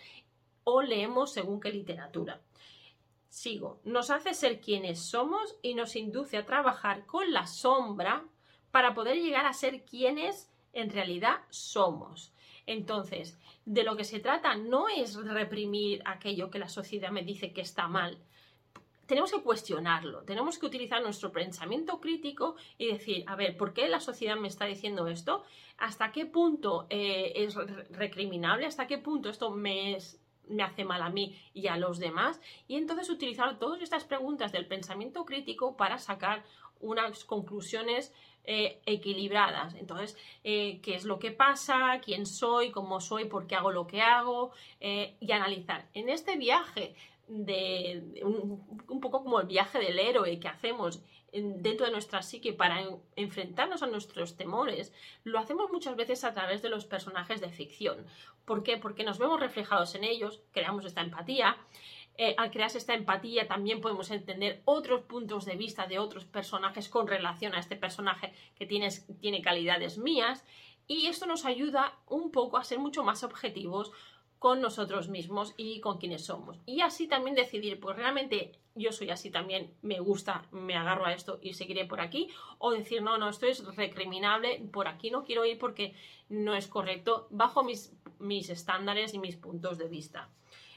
o 0.63 0.82
leemos 0.82 1.34
según 1.34 1.60
qué 1.60 1.72
literatura. 1.72 2.42
Sigo, 3.38 3.79
nos 3.84 4.10
hace 4.10 4.34
ser 4.34 4.60
quienes 4.60 4.98
somos 5.00 5.58
y 5.62 5.75
nos 5.75 5.96
induce 5.96 6.38
a 6.38 6.46
trabajar 6.48 7.06
con 7.06 7.32
la 7.32 7.46
sombra 7.46 8.25
para 8.72 8.96
poder 8.96 9.17
llegar 9.17 9.46
a 9.46 9.53
ser 9.53 9.86
quienes 9.86 10.50
en 10.74 10.89
realidad 10.89 11.41
somos. 11.51 12.34
Entonces, 12.65 13.38
de 13.63 13.84
lo 13.84 13.96
que 13.96 14.06
se 14.06 14.20
trata 14.20 14.56
no 14.56 14.89
es 14.89 15.13
reprimir 15.24 16.01
aquello 16.06 16.50
que 16.50 16.58
la 16.58 16.67
sociedad 16.67 17.12
me 17.12 17.22
dice 17.22 17.53
que 17.53 17.62
está 17.62 17.88
mal. 17.88 18.17
Tenemos 19.06 19.32
que 19.32 19.44
cuestionarlo, 19.44 20.24
tenemos 20.24 20.58
que 20.58 20.65
utilizar 20.65 21.03
nuestro 21.03 21.32
pensamiento 21.32 22.01
crítico 22.01 22.56
y 22.79 22.88
decir, 22.88 23.24
a 23.27 23.36
ver, 23.36 23.56
¿por 23.56 23.72
qué 23.72 23.88
la 23.88 24.00
sociedad 24.00 24.36
me 24.36 24.48
está 24.48 24.65
diciendo 24.65 25.08
esto? 25.08 25.44
¿Hasta 25.77 26.12
qué 26.12 26.25
punto 26.25 26.88
eh, 26.89 27.34
es 27.36 27.53
recriminable? 27.91 28.65
¿Hasta 28.65 28.88
qué 28.88 28.98
punto 28.98 29.29
esto 29.29 29.51
me 29.51 29.96
es 29.96 30.20
me 30.50 30.63
hace 30.63 30.84
mal 30.84 31.01
a 31.01 31.10
mí 31.10 31.39
y 31.54 31.68
a 31.68 31.77
los 31.77 32.00
demás. 32.00 32.42
Y 32.68 32.75
entonces 32.75 33.10
utilizar 33.10 33.60
todas 33.60 33.82
estas 33.82 34.04
preguntas 34.04 34.51
del 34.51 34.68
pensamiento 34.68 35.25
crítico 35.25 35.75
para 35.77 35.98
sacar 35.98 36.44
unas 36.80 37.24
conclusiones 37.25 38.13
eh, 38.50 38.80
equilibradas. 38.86 39.75
Entonces, 39.75 40.18
eh, 40.44 40.80
¿qué 40.82 40.96
es 40.96 41.04
lo 41.04 41.20
que 41.20 41.32
pasa? 41.32 42.00
¿Quién 42.04 42.25
soy? 42.25 42.72
¿Cómo 42.72 43.01
soy? 43.01 43.25
¿Por 43.25 43.46
qué 43.46 43.56
hago 43.56 43.72
lo 43.72 43.88
que 43.88 44.01
hago? 44.01 44.51
Eh, 44.80 45.18
y 45.20 45.32
analizar. 45.34 45.89
En 45.94 46.08
este 46.08 46.38
viaje 46.38 46.96
de 47.27 48.22
un, 48.24 49.01
poco 49.01 49.24
como 49.24 49.42
el 49.42 49.48
viaje 49.48 49.80
del 49.80 50.00
héroe 50.00 50.39
que 50.39 50.48
hacemos 50.48 51.04
dentro 51.41 51.86
de 51.86 51.91
nuestra 51.91 52.22
psique 52.22 52.53
para 52.53 52.84
enfrentarnos 53.15 53.84
a 53.84 53.88
nuestros 53.88 54.38
temores, 54.38 54.94
lo 55.24 55.39
hacemos 55.39 55.72
muchas 55.72 55.96
veces 55.96 56.24
a 56.24 56.34
través 56.34 56.62
de 56.62 56.70
los 56.70 56.86
personajes 56.86 57.41
de 57.41 57.50
ficción. 57.50 58.06
¿Por 58.46 58.63
qué? 58.63 58.77
Porque 58.77 59.03
nos 59.03 59.20
vemos 59.20 59.39
reflejados 59.39 59.96
en 59.96 60.03
ellos, 60.03 60.41
creamos 60.51 60.86
esta 60.86 61.01
empatía. 61.01 61.58
Eh, 62.20 62.34
al 62.38 62.50
crearse 62.50 62.79
esta 62.79 62.96
empatía 62.96 63.48
también 63.48 63.79
podemos 63.79 64.10
entender 64.10 64.62
otros 64.65 65.01
puntos 65.01 65.46
de 65.46 65.56
vista 65.56 65.86
de 65.86 66.00
otros 66.00 66.25
personajes 66.25 66.89
con 66.89 67.08
relación 67.08 67.53
a 67.53 67.60
este 67.60 67.75
personaje 67.75 68.34
que 68.56 68.65
tiene, 68.65 68.89
tiene 69.20 69.44
calidades 69.44 70.00
mías 70.00 70.44
y 70.88 71.08
esto 71.08 71.25
nos 71.27 71.46
ayuda 71.46 72.00
un 72.08 72.32
poco 72.32 72.58
a 72.58 72.63
ser 72.63 72.79
mucho 72.79 73.03
más 73.03 73.24
objetivos 73.24 73.91
con 74.39 74.62
nosotros 74.62 75.10
mismos 75.10 75.53
y 75.58 75.79
con 75.79 75.98
quienes 75.98 76.25
somos. 76.25 76.60
Y 76.65 76.82
así 76.82 77.08
también 77.08 77.36
decidir, 77.36 77.79
pues 77.79 77.96
realmente 77.96 78.60
yo 78.75 78.91
soy 78.91 79.10
así 79.10 79.32
también, 79.32 79.74
me 79.82 80.00
gusta, 80.00 80.46
me 80.51 80.75
agarro 80.75 81.06
a 81.06 81.13
esto 81.13 81.39
y 81.41 81.53
seguiré 81.53 81.86
por 81.86 82.00
aquí, 82.00 82.29
o 82.60 82.72
decir, 82.72 83.01
no, 83.01 83.17
no, 83.17 83.29
esto 83.29 83.48
es 83.48 83.63
recriminable, 83.75 84.60
por 84.72 84.88
aquí 84.88 85.10
no 85.10 85.24
quiero 85.24 85.46
ir 85.46 85.58
porque 85.58 85.96
no 86.29 86.56
es 86.56 86.67
correcto, 86.67 87.27
bajo 87.32 87.63
mis, 87.63 87.94
mis 88.20 88.50
estándares 88.50 89.13
y 89.13 89.20
mis 89.20 89.36
puntos 89.36 89.77
de 89.77 89.88
vista. 89.88 90.29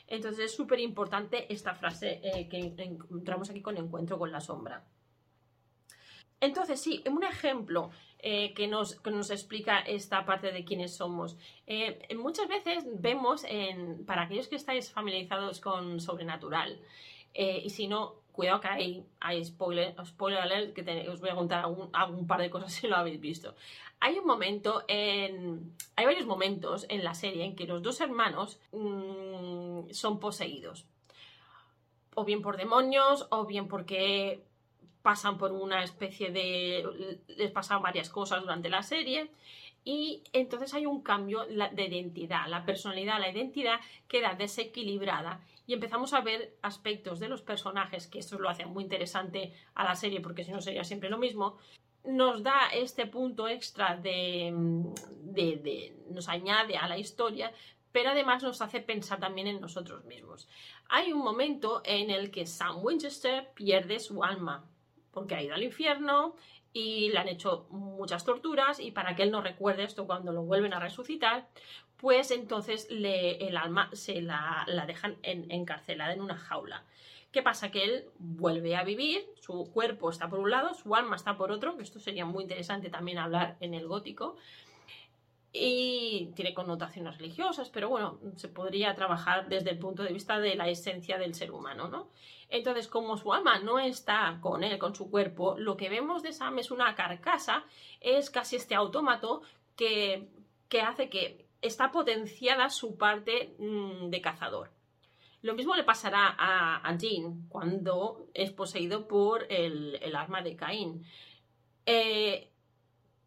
Entonces 0.07 0.47
es 0.47 0.55
súper 0.55 0.81
importante 0.81 1.53
esta 1.53 1.75
frase 1.75 2.21
eh, 2.25 2.49
que 2.49 2.75
encontramos 2.83 3.51
aquí 3.51 3.61
con 3.61 3.77
encuentro 3.77 4.19
con 4.19 4.33
la 4.33 4.41
sombra. 4.41 4.85
Entonces, 6.41 6.81
sí, 6.81 7.05
un 7.09 7.23
ejemplo 7.23 7.91
eh, 8.23 8.53
que, 8.55 8.69
nos, 8.69 8.99
explica 9.31 9.81
esta 9.81 10.25
parte 10.27 10.53
de 10.53 10.65
quiénes 10.65 10.95
somos. 10.97 11.37
Eh, 11.67 12.07
muchas 12.17 12.49
veces 12.49 12.85
vemos, 12.87 13.45
en, 13.45 14.05
para 14.05 14.23
aquellos 14.23 14.49
que 14.49 14.57
estáis 14.57 14.91
familiarizados 14.91 15.61
con 15.61 16.01
Sobrenatural, 16.01 16.79
eh, 17.33 17.63
y 17.65 17.71
si 17.71 17.89
no, 17.89 18.17
cuidado 18.33 18.61
que 18.61 18.69
hay, 18.69 19.07
hay 19.21 19.45
spoiler, 19.45 19.95
spoiler 20.05 20.41
alert, 20.41 20.75
que 20.75 21.09
os 21.09 21.21
voy 21.21 21.31
a 21.31 21.35
contar 21.35 21.65
algún, 21.93 22.27
par 22.27 22.41
de 22.41 22.51
cosas 22.51 22.73
si 22.73 22.89
lo 22.89 22.97
habéis 22.97 23.21
visto. 23.21 23.55
Hay 24.01 24.19
un 24.19 24.27
momento 24.27 24.83
en. 24.89 25.77
Hay 25.97 26.07
varios 26.07 26.27
momentos 26.27 26.87
en 26.89 27.05
la 27.05 27.15
serie 27.15 27.45
en 27.45 27.55
que 27.55 27.67
los 27.67 27.83
dos 27.83 28.01
hermanos 28.01 28.59
mm, 28.73 29.91
son 29.91 30.21
poseídos. 30.21 30.87
O 32.15 32.25
bien 32.25 32.43
por 32.43 32.57
demonios, 32.57 33.27
o 33.31 33.47
bien 33.47 33.69
porque 33.69 34.43
pasan 35.03 35.39
por 35.39 35.53
una 35.53 35.83
especie 35.83 36.31
de... 36.31 37.25
les 37.29 37.51
pasan 37.51 37.83
varias 37.83 38.11
cosas 38.11 38.43
durante 38.43 38.69
la 38.69 38.83
serie 38.83 39.31
y 39.85 40.23
entonces 40.33 40.75
hay 40.75 40.85
un 40.85 41.03
cambio 41.03 41.47
de 41.47 41.85
identidad, 41.85 42.47
la 42.49 42.65
personalidad, 42.65 43.19
la 43.19 43.31
identidad 43.31 43.81
queda 44.09 44.35
desequilibrada 44.35 45.41
y 45.67 45.73
empezamos 45.73 46.13
a 46.13 46.21
ver 46.21 46.57
aspectos 46.63 47.19
de 47.19 47.29
los 47.29 47.43
personajes, 47.43 48.07
que 48.07 48.19
esto 48.19 48.39
lo 48.39 48.51
hace 48.51 48.67
muy 48.67 48.85
interesante 48.85 49.55
a 49.75 49.85
la 49.85 49.95
serie 49.95 50.21
porque 50.21 50.45
si 50.45 50.53
no 50.53 50.61
sería 50.61 50.85
siempre 50.85 51.09
lo 51.09 51.17
mismo, 51.17 51.57
nos 52.05 52.43
da 52.43 52.69
este 52.75 53.07
punto 53.07 53.49
extra 53.49 53.97
de, 53.97 54.53
de, 55.23 55.97
nos 56.11 56.29
añade 56.29 56.77
a 56.77 56.89
la 56.89 56.99
historia, 56.99 57.53
pero 57.93 58.11
además 58.11 58.43
nos 58.43 58.61
hace 58.63 58.81
pensar 58.81 59.19
también 59.19 59.47
en 59.47 59.61
nosotros 59.61 60.05
mismos. 60.05 60.49
Hay 60.89 61.13
un 61.13 61.21
momento 61.21 61.83
en 61.85 62.11
el 62.11 62.31
que 62.31 62.47
Sam 62.47 62.85
Winchester 62.85 63.51
pierde 63.55 63.99
su 63.99 64.25
alma, 64.25 64.65
porque 65.13 65.35
ha 65.35 65.43
ido 65.43 65.55
al 65.55 65.63
infierno 65.63 66.35
y 66.73 67.11
le 67.11 67.19
han 67.19 67.29
hecho 67.29 67.67
muchas 67.71 68.25
torturas 68.25 68.81
y 68.81 68.93
para 68.93 69.17
que 69.17 69.25
él 69.25 69.31
no 69.31 69.41
recuerde 69.43 69.85
esto 69.85 70.07
cuando 70.07 70.33
lo 70.33 70.43
vuelven 70.43 70.73
a 70.73 70.81
resucitar, 70.81 71.49
pues 71.97 72.31
entonces 72.31 72.89
le, 72.91 73.47
el 73.47 73.57
alma 73.57 73.91
se 73.93 74.23
la, 74.23 74.65
dejan 74.87 75.19
encarcelada 75.23 76.13
en 76.13 76.23
una 76.23 76.37
jaula. 76.37 76.85
¿Qué 77.33 77.43
pasa? 77.43 77.71
Que 77.71 77.85
él 77.85 78.05
vuelve 78.19 78.75
a 78.75 78.83
vivir, 78.83 79.25
su 79.41 79.71
cuerpo 79.73 80.11
está 80.11 80.29
por 80.29 80.41
un 80.41 80.51
lado, 80.51 80.75
su 80.75 80.95
alma 80.97 81.15
está 81.15 81.37
por 81.37 81.53
otro, 81.53 81.77
que 81.77 81.85
esto 81.85 82.01
sería 82.01 82.25
muy 82.25 82.43
interesante 82.43 82.91
también 82.91 83.19
hablar 83.19 83.57
en 83.61 83.75
el 83.75 83.87
gótico, 83.87 84.37
y 85.53 86.31
tiene 86.37 86.55
connotaciones 86.55 87.19
religiosas, 87.19 87.71
pero 87.71 87.89
bueno, 87.89 88.19
se 88.37 88.49
podría 88.49 88.95
trabajar 88.95 89.49
desde 89.49 89.71
el 89.71 89.79
punto 89.79 90.05
de 90.05 90.13
vista 90.13 90.39
de 90.39 90.55
la 90.55 90.69
esencia 90.69 91.19
del 91.19 91.35
ser 91.35 91.51
humano, 91.51 91.89
¿no? 91.89 92.09
Entonces, 92.49 92.87
como 92.87 93.17
su 93.17 93.33
alma 93.33 93.59
no 93.59 93.79
está 93.79 94.39
con 94.41 94.63
él, 94.63 94.79
con 94.79 94.95
su 94.95 95.11
cuerpo, 95.11 95.57
lo 95.59 95.77
que 95.77 95.89
vemos 95.89 96.23
de 96.23 96.33
Sam 96.33 96.59
es 96.59 96.71
una 96.71 96.95
carcasa, 96.95 97.65
es 98.01 98.31
casi 98.31 98.57
este 98.57 98.75
autómato 98.75 99.43
que, 99.77 100.29
hace 100.85 101.09
que 101.09 101.47
está 101.63 101.91
potenciada 101.91 102.71
su 102.71 102.97
parte 102.97 103.55
mm, 103.59 104.09
de 104.09 104.21
cazador. 104.21 104.71
Lo 105.43 105.55
mismo 105.55 105.75
le 105.75 105.85
pasará 105.85 106.35
a, 106.39 106.77
a 106.77 106.97
Jean 106.97 107.47
cuando 107.49 108.27
es 108.35 108.51
poseído 108.51 109.09
por 109.09 109.47
el, 109.51 109.99
el 110.03 110.15
arma 110.15 110.43
de 110.43 110.55
Caín. 110.55 111.05
Eh, 111.87 112.50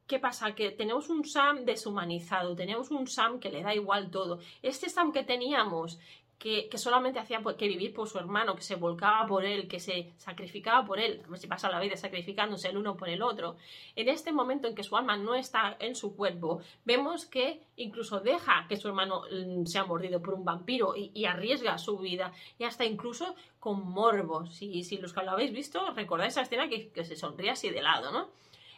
¿Qué 0.07 0.19
pasa? 0.19 0.53
Que 0.53 0.71
tenemos 0.71 1.09
un 1.09 1.23
Sam 1.25 1.63
deshumanizado, 1.63 2.55
tenemos 2.55 2.91
un 2.91 3.07
Sam 3.07 3.39
que 3.39 3.49
le 3.49 3.63
da 3.63 3.73
igual 3.73 4.11
todo. 4.11 4.39
Este 4.61 4.89
Sam 4.89 5.13
que 5.13 5.23
teníamos, 5.23 5.97
que, 6.43 6.69
solamente 6.77 7.19
hacía 7.19 7.41
que 7.57 7.67
vivir 7.69 7.93
por 7.93 8.09
su 8.09 8.17
hermano, 8.19 8.53
que 8.53 8.63
se 8.63 8.75
volcaba 8.75 9.25
por 9.25 9.45
él, 9.45 9.69
que 9.69 9.79
se 9.79 10.11
sacrificaba 10.17 10.85
por 10.85 10.99
él, 10.99 11.21
se 11.35 11.47
pasa 11.47 11.69
la 11.69 11.79
vida 11.79 11.95
sacrificándose 11.95 12.67
el 12.67 12.75
uno 12.75 12.97
por 12.97 13.07
el 13.07 13.21
otro, 13.21 13.55
en 13.95 14.09
este 14.09 14.33
momento 14.33 14.67
en 14.67 14.75
que 14.75 14.83
su 14.83 14.97
alma 14.97 15.15
no 15.15 15.35
está 15.35 15.77
en 15.79 15.95
su 15.95 16.17
cuerpo, 16.17 16.59
vemos 16.83 17.25
que 17.25 17.61
incluso 17.77 18.19
deja 18.19 18.65
que 18.67 18.75
su 18.75 18.89
hermano 18.89 19.21
mm, 19.31 19.65
sea 19.67 19.85
mordido 19.85 20.21
por 20.21 20.33
un 20.33 20.43
vampiro 20.43 20.95
y, 20.97 21.23
arriesga 21.23 21.77
su 21.77 21.97
vida, 21.97 22.33
y 22.59 22.65
hasta 22.65 22.83
incluso 22.83 23.35
con 23.61 23.89
morbo. 23.89 24.45
Si, 24.47 24.83
si 24.83 24.97
los 24.97 25.13
que 25.13 25.23
lo 25.23 25.31
habéis 25.31 25.53
visto, 25.53 25.91
recordáis 25.91 26.33
esa 26.33 26.41
escena 26.41 26.67
que, 26.67 26.89
que 26.89 27.05
se 27.05 27.15
sonríe 27.15 27.51
así 27.51 27.69
de 27.69 27.81
lado, 27.81 28.11
¿no? 28.11 28.27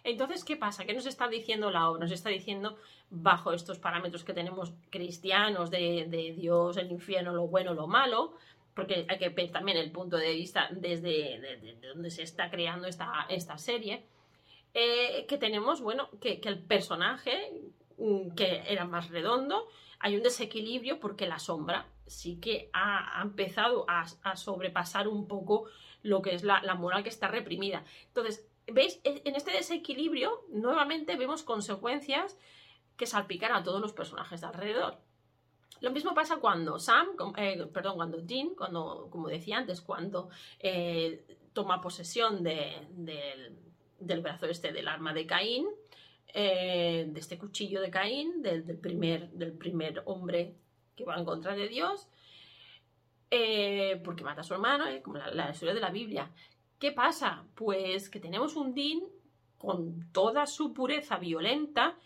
Entonces, 0.06 0.44
¿qué 0.46 0.56
pasa? 0.56 0.86
¿Qué 0.86 0.94
nos 0.94 1.08
está 1.08 1.28
diciendo 1.28 1.72
la 1.72 1.90
obra? 1.90 2.02
Nos 2.02 2.12
está 2.12 2.30
diciendo, 2.30 2.78
bajo 3.10 3.54
estos 3.54 3.80
parámetros 3.80 4.24
que 4.24 4.34
tenemos 4.34 4.72
cristianos 4.92 5.72
de, 5.72 6.36
Dios, 6.38 6.78
el 6.78 6.92
infierno, 6.92 7.34
lo 7.34 7.48
bueno, 7.48 7.74
lo 7.74 7.88
malo, 7.88 8.36
porque 8.76 9.08
hay 9.10 9.18
que 9.18 9.30
ver 9.30 9.52
también 9.52 9.80
el 9.80 9.92
punto 9.92 10.18
de 10.18 10.32
vista 10.32 10.70
desde 10.70 11.82
donde 11.82 12.12
se 12.12 12.22
está 12.22 12.52
creando 12.52 12.88
esta, 12.88 13.26
esta 13.30 13.58
serie, 13.58 14.06
eh, 14.76 15.26
que 15.28 15.40
tenemos, 15.40 15.82
bueno, 15.82 16.08
que, 16.22 16.40
el 16.44 16.60
personaje 16.60 17.64
mm, 17.98 18.36
que 18.36 18.62
era 18.68 18.86
más 18.86 19.10
redondo, 19.10 19.68
hay 19.98 20.16
un 20.16 20.22
desequilibrio 20.22 21.00
porque 21.00 21.26
la 21.26 21.40
sombra 21.40 21.88
sí 22.06 22.40
que 22.40 22.70
ha, 22.74 23.20
empezado 23.24 23.86
a, 23.88 24.06
sobrepasar 24.36 25.08
un 25.08 25.28
poco 25.28 25.66
lo 26.04 26.22
que 26.22 26.36
es 26.36 26.44
la, 26.44 26.62
la 26.62 26.76
moral 26.76 27.02
que 27.02 27.10
está 27.10 27.28
reprimida. 27.28 27.84
Entonces, 28.10 28.46
¿Veis? 28.68 29.00
E, 29.04 29.22
en 29.26 29.36
este 29.36 29.52
desequilibrio, 29.52 30.46
nuevamente 30.50 31.16
vemos 31.16 31.44
consecuencias 31.44 32.38
que 32.98 33.06
salpican 33.06 33.52
a 33.52 33.64
todos 33.64 33.82
los 33.82 33.94
personajes 33.94 34.42
de 34.42 34.48
alrededor. 34.48 34.98
Lo 35.82 35.92
mismo 35.92 36.14
pasa 36.14 36.38
cuando 36.38 36.80
Sam, 36.80 37.10
eh, 37.38 37.66
perdón, 37.72 37.96
cuando 37.96 38.26
Jean, 38.26 38.56
cuando, 38.56 39.08
como 39.12 39.28
decía 39.28 39.58
antes, 39.58 39.82
cuando 39.82 40.30
eh, 40.60 41.26
toma 41.54 41.82
posesión 41.82 42.44
del 42.44 44.22
brazo 44.22 44.46
este 44.46 44.72
del 44.72 44.88
arma 44.88 45.14
de 45.14 45.26
Caín, 45.26 45.68
eh, 46.34 47.06
de 47.08 47.20
este 47.20 47.38
cuchillo 47.38 47.82
de 47.82 47.92
Caín, 47.92 48.42
del, 48.42 48.64
primer, 48.78 49.30
del 49.32 49.54
primer 49.54 50.02
hombre 50.06 50.56
que 50.96 51.04
va 51.04 51.18
en 51.18 51.26
contra 51.26 51.56
de 51.56 51.68
Dios, 51.68 52.08
porque 54.04 54.24
mata 54.24 54.42
a 54.42 54.44
su 54.44 54.54
hermano, 54.54 54.86
como 55.04 55.18
la, 55.18 55.52
historia 55.52 55.74
de 55.74 55.82
la 55.82 55.90
Biblia. 55.90 56.32
¿Qué 56.86 56.92
pasa? 56.92 57.44
Pues 57.56 58.12
que 58.12 58.20
tenemos 58.20 58.56
un 58.56 58.76
Dean 58.76 59.00
con 59.58 60.12
toda 60.12 60.46
su 60.46 60.72
pureza 60.72 61.18
violenta, 61.18 61.98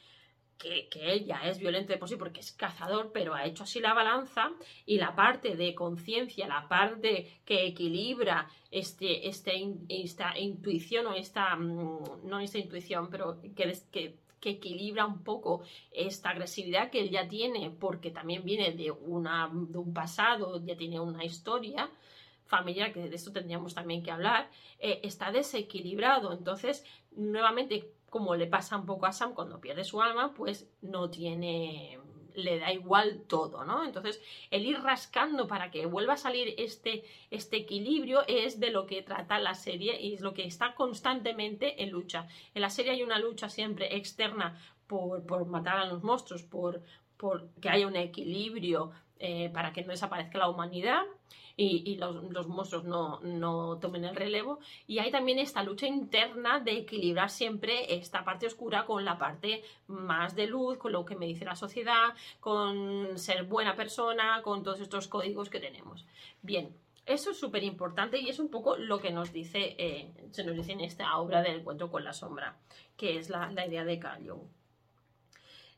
que, 0.57 0.87
que, 0.87 1.11
él 1.11 1.25
ya 1.25 1.41
es 1.49 1.59
violento 1.59 1.91
de 1.91 1.99
por 1.99 2.07
sí 2.07 2.15
porque 2.15 2.39
es 2.39 2.53
cazador, 2.53 3.11
pero 3.11 3.33
ha 3.33 3.43
hecho 3.43 3.63
así 3.63 3.81
la 3.81 3.93
balanza 3.93 4.51
y 4.85 4.97
la 4.97 5.13
parte 5.17 5.57
de 5.57 5.75
conciencia, 5.75 6.47
la 6.47 6.69
parte 6.69 7.41
que 7.43 7.65
equilibra 7.65 8.47
este, 8.71 9.27
este, 9.27 9.51
esta 9.89 10.39
intuición 10.39 11.07
o 11.07 11.13
esta, 11.13 11.57
mm, 11.57 12.21
no 12.23 12.39
esta 12.39 12.59
intuición, 12.59 13.09
pero 13.09 13.41
que, 13.41 13.77
que, 13.91 14.15
que, 14.39 14.49
equilibra 14.49 15.05
un 15.05 15.25
poco 15.25 15.61
esta 15.91 16.29
agresividad 16.29 16.89
que 16.89 17.01
él 17.01 17.09
ya 17.09 17.27
tiene 17.27 17.69
porque 17.69 18.11
también 18.11 18.45
viene 18.45 18.71
de, 18.71 18.91
una, 18.91 19.51
de 19.51 19.77
un 19.77 19.93
pasado, 19.93 20.65
ya 20.65 20.77
tiene 20.77 21.01
una 21.01 21.25
historia, 21.25 21.91
familiar, 22.49 22.91
que 22.91 23.07
de 23.07 23.15
esto 23.15 23.31
tendríamos 23.31 23.73
también 23.73 24.03
que 24.03 24.11
hablar, 24.11 24.49
eh, 24.79 24.99
está 25.03 25.31
desequilibrado. 25.31 26.33
Entonces, 26.33 26.83
nuevamente, 27.15 27.93
como 28.09 28.35
le 28.35 28.47
pasa 28.47 28.75
un 28.75 28.85
poco 28.85 29.05
a 29.05 29.13
Sam 29.13 29.33
cuando 29.33 29.61
pierde 29.61 29.83
su 29.83 30.01
alma, 30.01 30.33
pues 30.33 30.67
no 30.81 31.09
tiene 31.09 31.99
le 32.35 32.59
da 32.59 32.71
igual 32.71 33.23
todo, 33.27 33.65
¿no? 33.65 33.83
Entonces, 33.83 34.21
el 34.51 34.65
ir 34.65 34.79
rascando 34.81 35.47
para 35.47 35.71
que 35.71 35.85
vuelva 35.85 36.13
a 36.13 36.17
salir 36.17 36.53
este, 36.57 37.03
este 37.31 37.57
equilibrio 37.57 38.21
es 38.27 38.59
de 38.59 38.71
lo 38.71 38.85
que 38.85 39.01
trata 39.01 39.39
la 39.39 39.55
serie 39.55 39.99
y 40.01 40.13
es 40.13 40.21
lo 40.21 40.33
que 40.33 40.45
está 40.45 40.73
constantemente 40.75 41.83
en 41.83 41.89
lucha. 41.89 42.27
En 42.53 42.61
la 42.61 42.69
serie 42.69 42.91
hay 42.91 43.03
una 43.03 43.19
lucha 43.19 43.49
siempre 43.49 43.97
externa 43.97 44.57
por, 44.87 45.25
por 45.25 45.45
matar 45.47 45.77
a 45.77 45.85
los 45.85 46.03
monstruos, 46.03 46.43
por, 46.43 46.81
por 47.17 47.49
que 47.61 47.69
haya 47.69 47.87
un 47.87 47.95
equilibrio 47.95 48.91
eh, 49.19 49.49
para 49.53 49.73
que 49.73 49.83
no 49.83 49.91
desaparezca 49.91 50.37
la 50.37 50.49
humanidad 50.49 51.03
y, 51.61 51.97
los, 51.97 52.47
monstruos 52.47 52.85
no, 52.85 53.77
tomen 53.79 54.05
el 54.05 54.15
relevo. 54.15 54.59
Y 54.87 54.99
hay 54.99 55.11
también 55.11 55.39
esta 55.39 55.61
lucha 55.61 55.87
interna 55.87 56.59
de 56.59 56.77
equilibrar 56.77 57.29
siempre 57.29 57.93
esta 57.93 58.23
parte 58.23 58.47
oscura 58.47 58.85
con 58.85 59.03
la 59.03 59.17
parte 59.17 59.63
más 59.87 60.35
de 60.35 60.47
luz, 60.47 60.77
con 60.77 60.93
lo 60.93 61.03
que 61.03 61.15
me 61.15 61.25
dice 61.25 61.43
la 61.43 61.55
sociedad, 61.55 62.13
con 62.39 63.17
ser 63.17 63.43
buena 63.43 63.75
persona, 63.75 64.41
con 64.41 64.63
todos 64.63 64.79
estos 64.79 65.07
códigos 65.09 65.49
que 65.49 65.59
tenemos. 65.59 66.05
Bien, 66.41 66.73
eso 67.05 67.31
es 67.31 67.39
súper 67.39 67.63
importante 67.63 68.19
y 68.19 68.29
es 68.29 68.39
un 68.39 68.49
poco 68.49 68.77
lo 68.77 68.99
que 68.99 69.11
nos 69.11 69.33
dice, 69.33 69.75
eh, 69.77 70.11
se 70.31 70.45
nos 70.45 70.55
dice 70.55 70.71
en 70.71 70.81
esta 70.81 71.17
obra 71.17 71.41
del 71.41 71.59
encuentro 71.59 71.91
con 71.91 72.05
la 72.05 72.13
sombra, 72.13 72.57
que 72.95 73.17
es 73.17 73.29
la, 73.29 73.51
idea 73.65 73.83
de 73.83 73.99
Carl 73.99 74.23
Mm, 74.23 74.58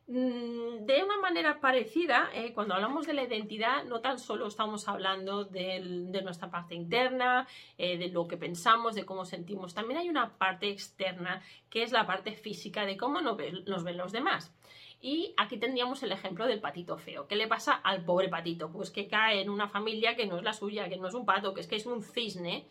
de 0.07 1.03
una 1.03 1.17
manera 1.21 1.61
parecida, 1.61 2.29
eh, 2.33 2.53
cuando 2.53 2.73
hablamos 2.73 3.07
de 3.07 3.13
la 3.13 3.23
identidad, 3.23 3.85
no 3.85 4.01
tan 4.01 4.19
solo 4.19 4.47
estamos 4.47 4.87
hablando 4.89 5.45
de 5.45 6.21
nuestra 6.23 6.49
parte 6.49 6.75
interna, 6.75 7.47
eh, 7.77 7.97
de 7.97 8.09
lo 8.09 8.27
que 8.27 8.35
pensamos, 8.35 8.95
de 8.95 9.05
cómo 9.05 9.25
sentimos, 9.25 9.73
también 9.73 9.99
hay 9.99 10.09
una 10.09 10.37
parte 10.37 10.69
externa 10.69 11.41
que 11.69 11.83
es 11.83 11.91
la 11.91 12.05
parte 12.05 12.33
física 12.33 12.85
de 12.85 12.97
cómo 12.97 13.21
nos 13.21 13.37
ven, 13.37 13.63
los 13.65 14.11
demás. 14.11 14.53
Y 14.99 15.33
aquí 15.37 15.57
tendríamos 15.57 16.03
el 16.03 16.11
ejemplo 16.11 16.45
del 16.45 16.59
patito 16.59 16.97
feo. 16.97 17.27
¿Qué 17.27 17.35
le 17.35 17.47
pasa 17.47 17.73
al 17.73 18.03
pobre 18.03 18.29
patito? 18.29 18.71
Pues 18.71 18.91
que 18.91 19.07
cae 19.07 19.41
en 19.41 19.49
una 19.49 19.67
familia 19.67 20.15
que 20.15 20.27
no 20.27 20.37
es 20.37 20.43
la 20.43 20.53
suya, 20.53 20.89
que 20.89 20.97
no 20.97 21.07
es 21.07 21.15
un 21.15 21.25
pato, 21.25 21.53
que 21.53 21.61
es 21.61 21.67
que 21.67 21.77
es 21.77 21.87
un 21.87 22.03
cisne. 22.03 22.67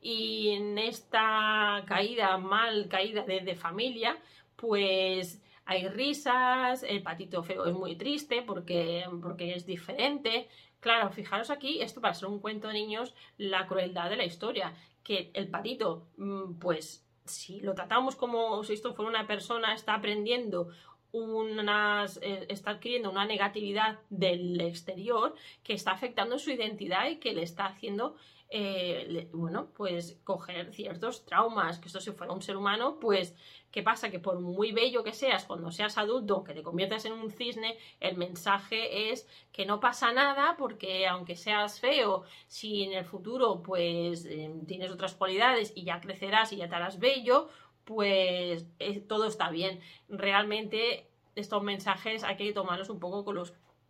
Y 0.00 0.50
en 0.50 0.78
esta 0.78 1.82
caída, 1.86 2.38
mal 2.38 2.88
caída 2.88 3.22
de 3.22 3.54
familia, 3.54 4.16
pues 4.56 5.42
hay 5.66 5.88
risas, 5.88 6.82
el 6.82 7.02
patito 7.02 7.42
feo 7.42 7.66
es 7.66 7.74
muy 7.74 7.96
triste 7.96 8.42
porque, 8.42 9.04
porque 9.22 9.54
es 9.54 9.66
diferente. 9.66 10.48
Claro, 10.80 11.10
fijaros 11.10 11.50
aquí, 11.50 11.80
esto 11.80 12.00
para 12.00 12.14
ser 12.14 12.28
un 12.28 12.40
cuento 12.40 12.68
de 12.68 12.74
niños, 12.74 13.14
la 13.38 13.66
crueldad 13.66 14.10
de 14.10 14.16
la 14.16 14.24
historia, 14.24 14.74
que 15.02 15.30
el 15.34 15.48
patito, 15.48 16.08
mm, 16.16 16.58
pues 16.58 17.06
si 17.24 17.60
lo 17.60 17.74
tratamos 17.74 18.16
como 18.16 18.62
si 18.64 18.74
esto 18.74 18.94
fuera 18.94 19.10
una 19.10 19.26
persona, 19.26 19.74
está 19.74 19.94
aprendiendo 19.94 20.68
unas, 21.12 22.18
eh, 22.22 22.46
está 22.48 22.72
adquiriendo 22.72 23.10
una 23.10 23.24
negatividad 23.24 24.00
del 24.10 24.60
exterior 24.60 25.34
que 25.62 25.72
está 25.72 25.92
afectando 25.92 26.38
su 26.38 26.50
identidad 26.50 27.08
y 27.08 27.16
que 27.16 27.32
le 27.32 27.42
está 27.42 27.66
haciendo 27.66 28.16
eh, 28.56 29.28
bueno, 29.32 29.72
pues 29.74 30.16
coger 30.22 30.72
ciertos 30.72 31.24
traumas, 31.24 31.80
que 31.80 31.88
esto 31.88 31.98
si 31.98 32.12
fuera 32.12 32.32
un 32.32 32.40
ser 32.40 32.56
humano, 32.56 33.00
pues, 33.00 33.34
¿qué 33.72 33.82
pasa? 33.82 34.12
Que 34.12 34.20
por 34.20 34.38
muy 34.38 34.70
bello 34.70 35.02
que 35.02 35.12
seas, 35.12 35.44
cuando 35.44 35.72
seas 35.72 35.98
adulto, 35.98 36.44
que 36.44 36.54
te 36.54 36.62
conviertas 36.62 37.04
en 37.04 37.14
un 37.14 37.32
cisne, 37.32 37.76
el 37.98 38.16
mensaje 38.16 39.10
es 39.10 39.26
que 39.50 39.66
no 39.66 39.80
pasa 39.80 40.12
nada 40.12 40.54
porque 40.56 41.08
aunque 41.08 41.34
seas 41.34 41.80
feo, 41.80 42.22
si 42.46 42.84
en 42.84 42.92
el 42.92 43.04
futuro 43.04 43.60
pues 43.60 44.24
eh, 44.26 44.54
tienes 44.68 44.92
otras 44.92 45.16
cualidades 45.16 45.72
y 45.74 45.82
ya 45.82 46.00
crecerás 46.00 46.52
y 46.52 46.58
ya 46.58 46.68
te 46.68 46.76
harás 46.76 47.00
bello, 47.00 47.48
pues 47.84 48.66
eh, 48.78 49.00
todo 49.00 49.26
está 49.26 49.50
bien. 49.50 49.80
Realmente 50.08 51.10
estos 51.34 51.60
mensajes 51.64 52.22
hay 52.22 52.36
que 52.36 52.52
tomarlos 52.52 52.88
un 52.88 53.00
poco 53.00 53.24
con 53.24 53.42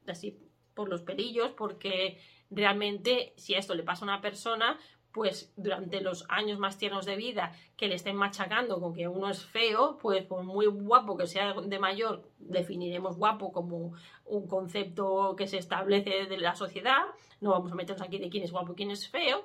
así 0.06 0.38
por 0.72 0.88
los 0.88 1.02
pelillos 1.02 1.50
porque 1.50 2.18
realmente 2.54 3.34
si 3.36 3.54
esto 3.54 3.74
le 3.74 3.82
pasa 3.82 4.04
a 4.04 4.08
una 4.08 4.20
persona, 4.20 4.78
pues 5.14 5.52
durante 5.56 6.00
los 6.00 6.26
años 6.28 6.58
más 6.58 6.76
tiernos 6.76 7.06
de 7.06 7.14
vida 7.14 7.52
que 7.76 7.86
le 7.86 7.94
estén 7.94 8.16
machacando 8.16 8.80
con 8.80 8.92
que 8.92 9.06
uno 9.06 9.30
es 9.30 9.44
feo, 9.44 9.96
pues 10.02 10.24
por 10.24 10.42
muy 10.42 10.66
guapo 10.66 11.16
que 11.16 11.28
sea 11.28 11.54
de 11.54 11.78
mayor, 11.78 12.28
definiremos 12.38 13.16
guapo 13.16 13.52
como 13.52 13.92
un 14.24 14.48
concepto 14.48 15.36
que 15.36 15.46
se 15.46 15.58
establece 15.58 16.26
de 16.26 16.38
la 16.38 16.56
sociedad, 16.56 17.02
no 17.40 17.50
vamos 17.50 17.70
a 17.70 17.76
meternos 17.76 18.02
aquí 18.02 18.18
de 18.18 18.28
quién 18.28 18.42
es 18.42 18.50
guapo 18.50 18.72
y 18.72 18.74
quién 18.74 18.90
es 18.90 19.08
feo, 19.08 19.44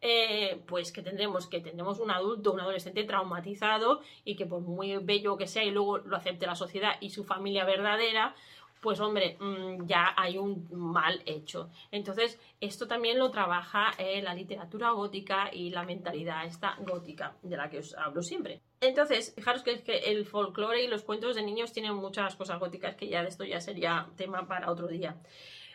eh, 0.00 0.62
pues 0.66 0.90
que 0.92 1.02
tendremos 1.02 1.46
que 1.46 1.60
tendremos 1.60 1.98
un 2.00 2.10
adulto, 2.10 2.54
un 2.54 2.60
adolescente 2.60 3.04
traumatizado 3.04 4.00
y 4.24 4.34
que 4.36 4.46
por 4.46 4.62
muy 4.62 4.96
bello 4.96 5.36
que 5.36 5.46
sea 5.46 5.62
y 5.62 5.70
luego 5.70 5.98
lo 5.98 6.16
acepte 6.16 6.46
la 6.46 6.54
sociedad 6.54 6.92
y 7.00 7.10
su 7.10 7.24
familia 7.24 7.66
verdadera, 7.66 8.34
pues 8.80 9.00
hombre, 9.00 9.36
mm, 9.38 9.86
ya 9.86 10.14
hay 10.16 10.38
un 10.38 10.68
mal 10.70 11.22
hecho. 11.26 11.70
Entonces, 11.90 12.38
esto 12.60 12.86
también 12.86 13.18
lo 13.18 13.30
trabaja 13.30 13.92
eh, 13.98 14.22
la 14.22 14.34
literatura 14.34 14.90
gótica 14.90 15.50
y 15.52 15.70
la 15.70 15.84
mentalidad 15.84 16.44
esta 16.46 16.76
gótica, 16.80 17.36
de 17.42 17.56
la 17.56 17.68
que 17.68 17.78
os 17.78 17.94
hablo 17.94 18.22
siempre. 18.22 18.60
Entonces, 18.80 19.34
fijaros 19.34 19.62
que, 19.62 19.82
que 19.82 19.98
el 19.98 20.24
folclore 20.24 20.82
y 20.82 20.88
los 20.88 21.02
cuentos 21.02 21.36
de 21.36 21.42
niños 21.42 21.72
tienen 21.72 21.94
muchas 21.94 22.36
cosas 22.36 22.58
góticas 22.58 22.96
que 22.96 23.08
ya 23.08 23.22
de 23.22 23.28
esto 23.28 23.44
ya 23.44 23.60
sería 23.60 24.08
tema 24.16 24.48
para 24.48 24.70
otro 24.70 24.88
día. 24.88 25.16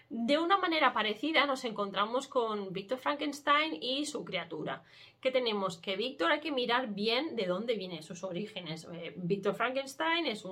De 0.09 0.37
una 0.37 0.57
manera 0.57 0.93
parecida 0.93 1.47
nos 1.47 1.65
encontramos 1.65 2.27
con 2.27 2.71
Víctor 2.71 2.99
Frankenstein 2.99 3.81
y 3.81 4.05
su 4.05 4.23
criatura. 4.23 4.83
Que 5.19 5.31
tenemos 5.31 5.77
que 5.77 5.95
Víctor 5.95 6.31
hay 6.31 6.39
que 6.39 6.51
mirar 6.51 6.93
bien 6.93 7.35
de 7.35 7.47
dónde 7.47 7.75
vienen 7.75 8.03
sus 8.03 8.23
orígenes. 8.23 8.87
Eh, 8.93 9.13
Víctor 9.17 9.55
Frankenstein 9.55 10.27
es 10.27 10.45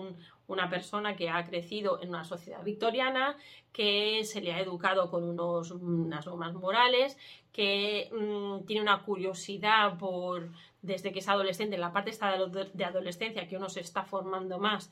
una 0.47 0.69
persona 0.69 1.15
que 1.15 1.29
ha 1.29 1.45
crecido 1.45 2.01
en 2.01 2.09
una 2.09 2.23
sociedad 2.23 2.63
victoriana, 2.63 3.37
que 3.71 4.23
se 4.23 4.41
le 4.41 4.53
ha 4.53 4.59
educado 4.59 5.11
con 5.11 5.23
unos, 5.23 5.69
unas 5.69 6.25
normas 6.25 6.55
morales, 6.55 7.15
que 7.51 8.09
mm, 8.11 8.65
tiene 8.65 8.81
una 8.81 9.03
curiosidad 9.03 9.99
por, 9.99 10.49
desde 10.81 11.11
que 11.11 11.19
es 11.19 11.29
adolescente, 11.29 11.75
en 11.75 11.81
la 11.81 11.93
parte 11.93 12.09
esta 12.09 12.35
de 12.35 12.85
adolescencia, 12.85 13.47
que 13.47 13.57
uno 13.57 13.69
se 13.69 13.81
está 13.81 14.03
formando 14.03 14.57
más, 14.57 14.91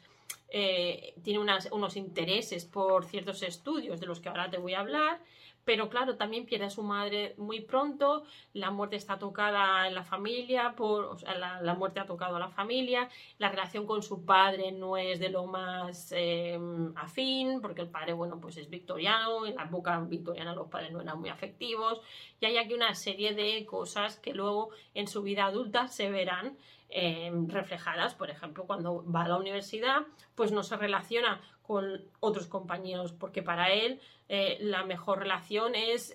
eh, 0.49 1.13
tiene 1.23 1.39
unos 1.39 1.95
intereses 1.95 2.65
por 2.65 3.05
ciertos 3.05 3.41
estudios 3.43 3.99
de 3.99 4.07
los 4.07 4.19
que 4.19 4.29
ahora 4.29 4.49
te 4.49 4.57
voy 4.57 4.73
a 4.73 4.81
hablar, 4.81 5.19
pero 5.63 5.89
claro, 5.89 6.17
también 6.17 6.45
pierde 6.45 6.65
a 6.65 6.69
su 6.69 6.81
madre 6.81 7.35
muy 7.37 7.61
pronto, 7.61 8.23
la 8.53 8.71
muerte 8.71 8.95
está 8.95 9.19
tocada 9.19 9.87
en 9.87 9.93
la 9.93 10.03
familia, 10.03 10.73
por, 10.75 11.21
la, 11.23 11.75
muerte 11.75 11.99
ha 11.99 12.05
tocado 12.05 12.35
a 12.35 12.39
la 12.39 12.49
familia, 12.49 13.09
la 13.37 13.49
relación 13.49 13.85
con 13.85 14.01
su 14.01 14.25
padre 14.25 14.71
no 14.71 14.97
es 14.97 15.19
de 15.19 15.29
lo 15.29 15.45
más 15.45 16.11
em, 16.13 16.91
afín, 16.97 17.61
porque 17.61 17.81
el 17.81 17.89
padre, 17.89 18.13
bueno, 18.13 18.39
pues 18.41 18.57
es 18.57 18.69
victoriano, 18.69 19.45
en 19.45 19.55
la 19.55 19.63
época 19.63 19.99
victoriana 19.99 20.55
los 20.55 20.67
padres 20.67 20.91
no 20.91 21.01
eran 21.01 21.19
muy 21.19 21.29
afectivos, 21.29 22.01
y 22.39 22.45
hay 22.47 22.57
aquí 22.57 22.73
una 22.73 22.95
serie 22.95 23.35
de 23.35 23.65
cosas 23.65 24.17
que 24.19 24.33
luego 24.33 24.69
en 24.95 25.07
su 25.07 25.21
vida 25.21 25.45
adulta 25.45 25.87
se 25.87 26.09
verán 26.09 26.57
Em, 26.93 27.47
reflejadas. 27.47 28.15
Por 28.15 28.29
ejemplo, 28.29 28.65
cuando 28.65 29.09
va 29.09 29.23
a 29.23 29.27
la 29.29 29.37
universidad, 29.37 30.01
pues 30.35 30.51
no 30.51 30.61
se 30.61 30.75
relaciona 30.75 31.39
con 31.61 32.03
otros 32.19 32.47
compañeros, 32.47 33.13
porque 33.13 33.41
para 33.41 33.71
él 33.71 34.01
eh, 34.27 34.57
la 34.59 34.83
mejor 34.83 35.19
relación 35.19 35.73
es, 35.73 36.13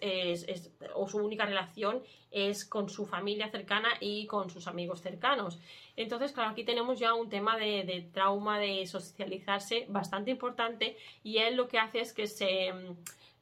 o 0.94 1.08
su 1.08 1.16
única 1.16 1.46
relación 1.46 2.02
es 2.30 2.66
con 2.66 2.90
su 2.90 3.06
familia 3.06 3.48
cercana 3.48 3.88
y 4.00 4.26
con 4.26 4.50
sus 4.50 4.66
amigos 4.66 5.00
cercanos. 5.00 5.58
Entonces, 5.96 6.32
claro, 6.32 6.50
aquí 6.50 6.62
tenemos 6.62 6.98
ya 6.98 7.14
un 7.14 7.30
tema 7.30 7.56
de, 7.56 8.10
trauma, 8.12 8.58
de 8.58 8.86
socializarse 8.86 9.86
bastante 9.88 10.30
importante 10.30 10.98
y 11.24 11.38
él 11.38 11.56
lo 11.56 11.68
que 11.68 11.78
hace 11.78 12.00
es 12.00 12.12
que 12.12 12.26
se... 12.26 12.74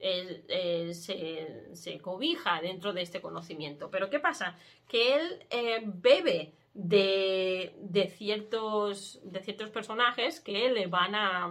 Eh, 0.07 0.93
se, 0.93 1.99
cobija 2.03 2.61
dentro 2.61 2.93
de 2.93 3.01
este 3.01 3.23
conocimiento. 3.23 3.91
Pero 3.91 4.11
¿qué 4.11 4.21
pasa? 4.21 4.59
Que 4.87 5.17
él 5.17 5.47
eh, 5.49 5.81
bebe 5.83 6.53
de, 6.75 8.13
ciertos, 8.17 9.21
de 9.23 9.41
ciertos 9.41 9.71
personajes 9.71 10.41
que 10.41 10.71
le 10.71 10.87
van 10.87 11.15
a, 11.15 11.49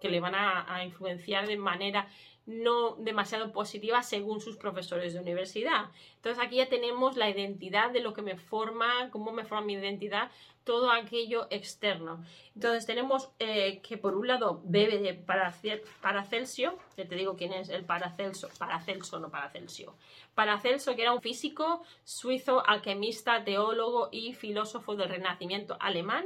que 0.00 0.08
le 0.08 0.20
van 0.20 0.34
a, 0.34 0.84
influenciar 0.84 1.46
de 1.46 1.56
manera 1.56 2.08
no 2.46 2.96
demasiado 2.96 3.52
positiva 3.52 4.02
según 4.02 4.40
sus 4.40 4.56
profesores 4.56 5.14
de 5.14 5.20
universidad. 5.20 5.86
Entonces 6.16 6.42
aquí 6.44 6.56
ya 6.56 6.68
tenemos 6.68 7.16
la 7.16 7.30
identidad 7.30 7.90
de 7.90 8.00
lo 8.00 8.12
que 8.12 8.22
me 8.22 8.36
forma, 8.36 9.10
cómo 9.10 9.32
me 9.32 9.44
forma 9.44 9.66
mi 9.66 9.74
identidad, 9.74 10.30
todo 10.64 10.90
aquello 10.90 11.46
externo. 11.50 12.24
Entonces 12.54 12.86
tenemos 12.86 13.30
eh, 13.38 13.80
que 13.82 13.98
por 13.98 14.14
un 14.14 14.26
lado 14.26 14.60
bebe 14.64 14.98
de 14.98 15.14
Paracelso, 15.14 16.78
que 16.96 17.04
te 17.04 17.14
digo 17.14 17.36
quién 17.36 17.52
es 17.52 17.68
el 17.68 17.84
Paracelso, 17.84 18.48
Paracelso 18.58 19.18
no 19.20 19.30
Paracelso. 19.30 19.94
Paracelso 20.34 20.96
que 20.96 21.02
era 21.02 21.12
un 21.12 21.20
físico 21.20 21.82
suizo, 22.04 22.66
alquimista, 22.66 23.44
teólogo 23.44 24.08
y 24.10 24.34
filósofo 24.34 24.96
del 24.96 25.08
Renacimiento 25.08 25.76
alemán. 25.80 26.24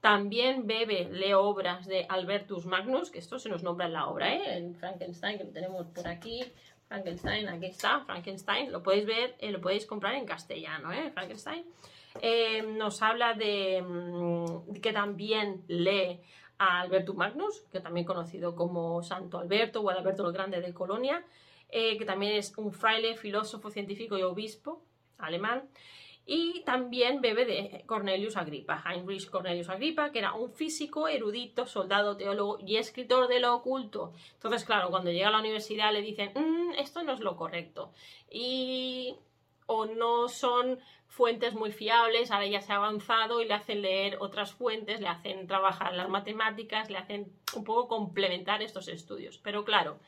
También 0.00 0.66
bebe, 0.66 1.08
lee 1.10 1.32
obras 1.32 1.86
de 1.86 2.06
Albertus 2.08 2.66
Magnus, 2.66 3.10
que 3.10 3.18
esto 3.18 3.38
se 3.40 3.48
nos 3.48 3.64
nombra 3.64 3.86
en 3.86 3.94
la 3.94 4.06
obra, 4.06 4.32
¿eh? 4.32 4.56
en 4.56 4.74
Frankenstein, 4.76 5.38
que 5.38 5.44
lo 5.44 5.50
tenemos 5.50 5.86
por 5.88 6.06
aquí. 6.06 6.44
Frankenstein, 6.86 7.48
aquí 7.48 7.66
está, 7.66 8.00
Frankenstein, 8.06 8.70
lo 8.70 8.82
podéis 8.82 9.06
ver, 9.06 9.34
eh, 9.40 9.50
lo 9.50 9.60
podéis 9.60 9.86
comprar 9.86 10.14
en 10.14 10.24
castellano, 10.24 10.92
¿eh? 10.92 11.10
Frankenstein. 11.10 11.64
Eh, 12.22 12.62
nos 12.62 13.02
habla 13.02 13.34
de 13.34 13.82
mm, 13.82 14.80
que 14.80 14.92
también 14.92 15.64
lee 15.66 16.20
a 16.58 16.80
Albertus 16.80 17.16
Magnus, 17.16 17.62
que 17.72 17.80
también 17.80 18.06
conocido 18.06 18.54
como 18.54 19.02
Santo 19.02 19.38
Alberto 19.38 19.80
o 19.80 19.90
Alberto 19.90 20.26
el 20.26 20.32
Grande 20.32 20.60
de 20.60 20.72
Colonia, 20.72 21.24
que 21.70 22.04
también 22.06 22.36
es 22.36 22.56
un 22.56 22.72
fraile, 22.72 23.14
filósofo, 23.14 23.70
científico 23.70 24.16
y 24.16 24.22
obispo 24.22 24.80
alemán. 25.18 25.68
Y 26.30 26.60
también 26.66 27.22
bebe 27.22 27.46
de 27.46 27.84
Cornelius 27.86 28.36
Agrippa, 28.36 28.84
Heinrich 28.84 29.30
Cornelius 29.30 29.70
Agrippa, 29.70 30.12
que 30.12 30.18
era 30.18 30.34
un 30.34 30.52
físico, 30.52 31.08
erudito, 31.08 31.64
soldado, 31.64 32.18
teólogo 32.18 32.58
y 32.60 32.76
escritor 32.76 33.28
de 33.28 33.40
lo 33.40 33.54
oculto. 33.54 34.12
Entonces, 34.34 34.66
claro, 34.66 34.90
cuando 34.90 35.10
llega 35.10 35.28
a 35.28 35.30
la 35.30 35.38
universidad 35.40 35.90
le 35.90 36.02
dicen, 36.02 36.32
mm, 36.34 36.74
esto 36.76 37.02
no 37.02 37.14
es 37.14 37.20
lo 37.20 37.34
correcto. 37.34 37.94
Y 38.30 39.16
o 39.64 39.86
no 39.86 40.28
son 40.28 40.78
fuentes 41.06 41.54
muy 41.54 41.72
fiables, 41.72 42.30
ahora 42.30 42.46
ya 42.46 42.60
se 42.60 42.74
ha 42.74 42.76
avanzado 42.76 43.40
y 43.40 43.46
le 43.46 43.54
hacen 43.54 43.80
leer 43.80 44.18
otras 44.20 44.52
fuentes, 44.52 45.00
le 45.00 45.08
hacen 45.08 45.46
trabajar 45.46 45.94
las 45.94 46.10
matemáticas, 46.10 46.90
le 46.90 46.98
hacen 46.98 47.32
un 47.56 47.64
poco 47.64 47.88
complementar 47.88 48.60
estos 48.60 48.88
estudios. 48.88 49.38
Pero 49.38 49.64
claro, 49.64 49.98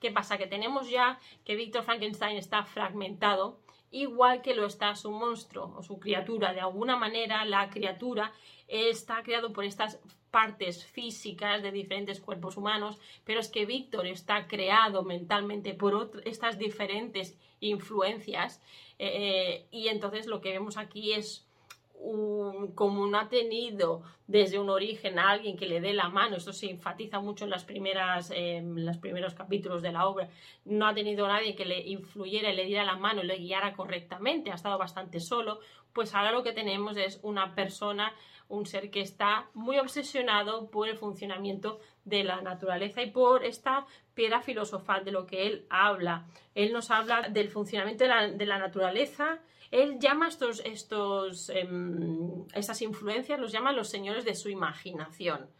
¿Qué 0.00 0.10
pasa? 0.10 0.36
Que 0.36 0.46
tenemos 0.46 0.90
ya 0.90 1.18
que 1.44 1.56
Víctor 1.56 1.82
Frankenstein 1.82 2.36
está 2.36 2.64
fragmentado, 2.64 3.58
igual 3.90 4.42
que 4.42 4.54
lo 4.54 4.66
está 4.66 4.94
su 4.94 5.10
monstruo 5.10 5.74
o 5.76 5.82
su 5.82 5.98
criatura. 5.98 6.52
De 6.52 6.60
alguna 6.60 6.96
manera, 6.96 7.44
la 7.44 7.70
criatura 7.70 8.32
está 8.68 9.22
creado 9.22 9.52
por 9.52 9.64
estas 9.64 10.00
partes 10.30 10.84
físicas 10.84 11.62
de 11.62 11.72
diferentes 11.72 12.20
cuerpos 12.20 12.56
humanos, 12.56 12.98
pero 13.24 13.40
es 13.40 13.48
que 13.48 13.64
Víctor 13.64 14.06
está 14.06 14.46
creado 14.46 15.02
mentalmente 15.02 15.72
por 15.72 16.10
estas 16.24 16.58
diferentes 16.58 17.38
influencias 17.60 18.60
eh, 18.98 19.66
y 19.70 19.88
entonces 19.88 20.26
lo 20.26 20.40
que 20.40 20.50
vemos 20.50 20.76
aquí 20.76 21.12
es 21.12 21.45
como 22.74 23.06
no 23.06 23.18
ha 23.18 23.28
tenido 23.28 24.02
desde 24.26 24.58
un 24.58 24.70
origen 24.70 25.18
a 25.18 25.30
alguien 25.30 25.56
que 25.56 25.66
le 25.66 25.80
dé 25.80 25.92
la 25.92 26.08
mano, 26.08 26.36
esto 26.36 26.52
se 26.52 26.70
enfatiza 26.70 27.20
mucho 27.20 27.44
en 27.44 27.50
las 27.50 27.64
primeras, 27.64 28.32
los 28.62 28.98
primeros 28.98 29.34
capítulos 29.34 29.82
de 29.82 29.92
la 29.92 30.06
obra, 30.06 30.28
no 30.64 30.86
ha 30.86 30.94
tenido 30.94 31.26
nadie 31.26 31.56
que 31.56 31.64
le 31.64 31.80
influyera 31.80 32.52
y 32.52 32.56
le 32.56 32.64
diera 32.64 32.84
la 32.84 32.96
mano 32.96 33.22
y 33.22 33.26
le 33.26 33.38
guiara 33.38 33.72
correctamente, 33.72 34.50
ha 34.50 34.54
estado 34.54 34.78
bastante 34.78 35.20
solo, 35.20 35.60
pues 35.92 36.14
ahora 36.14 36.32
lo 36.32 36.42
que 36.42 36.52
tenemos 36.52 36.96
es 36.96 37.18
una 37.22 37.54
persona, 37.54 38.12
un 38.48 38.66
ser 38.66 38.90
que 38.90 39.00
está 39.00 39.48
muy 39.54 39.78
obsesionado 39.78 40.70
por 40.70 40.88
el 40.88 40.96
funcionamiento 40.96 41.80
de 42.04 42.24
la 42.24 42.40
naturaleza 42.40 43.02
y 43.02 43.10
por 43.10 43.44
esta 43.44 43.86
piedra 44.14 44.40
filosofal 44.40 45.04
de 45.04 45.12
lo 45.12 45.26
que 45.26 45.46
él 45.46 45.66
habla. 45.68 46.26
Él 46.54 46.72
nos 46.72 46.90
habla 46.90 47.28
del 47.28 47.48
funcionamiento 47.48 48.04
de 48.04 48.46
la 48.46 48.58
naturaleza, 48.58 49.40
él 49.70 49.98
llama 49.98 50.28
estos, 50.28 50.60
estos, 50.64 51.50
em, 51.50 52.46
estas 52.54 52.80
influencias, 52.82 53.40
los 53.40 53.52
llama 53.52 53.72
los 53.72 53.88
señores 53.88 54.24
de 54.24 54.34
su 54.34 54.48
imaginación. 54.48 55.50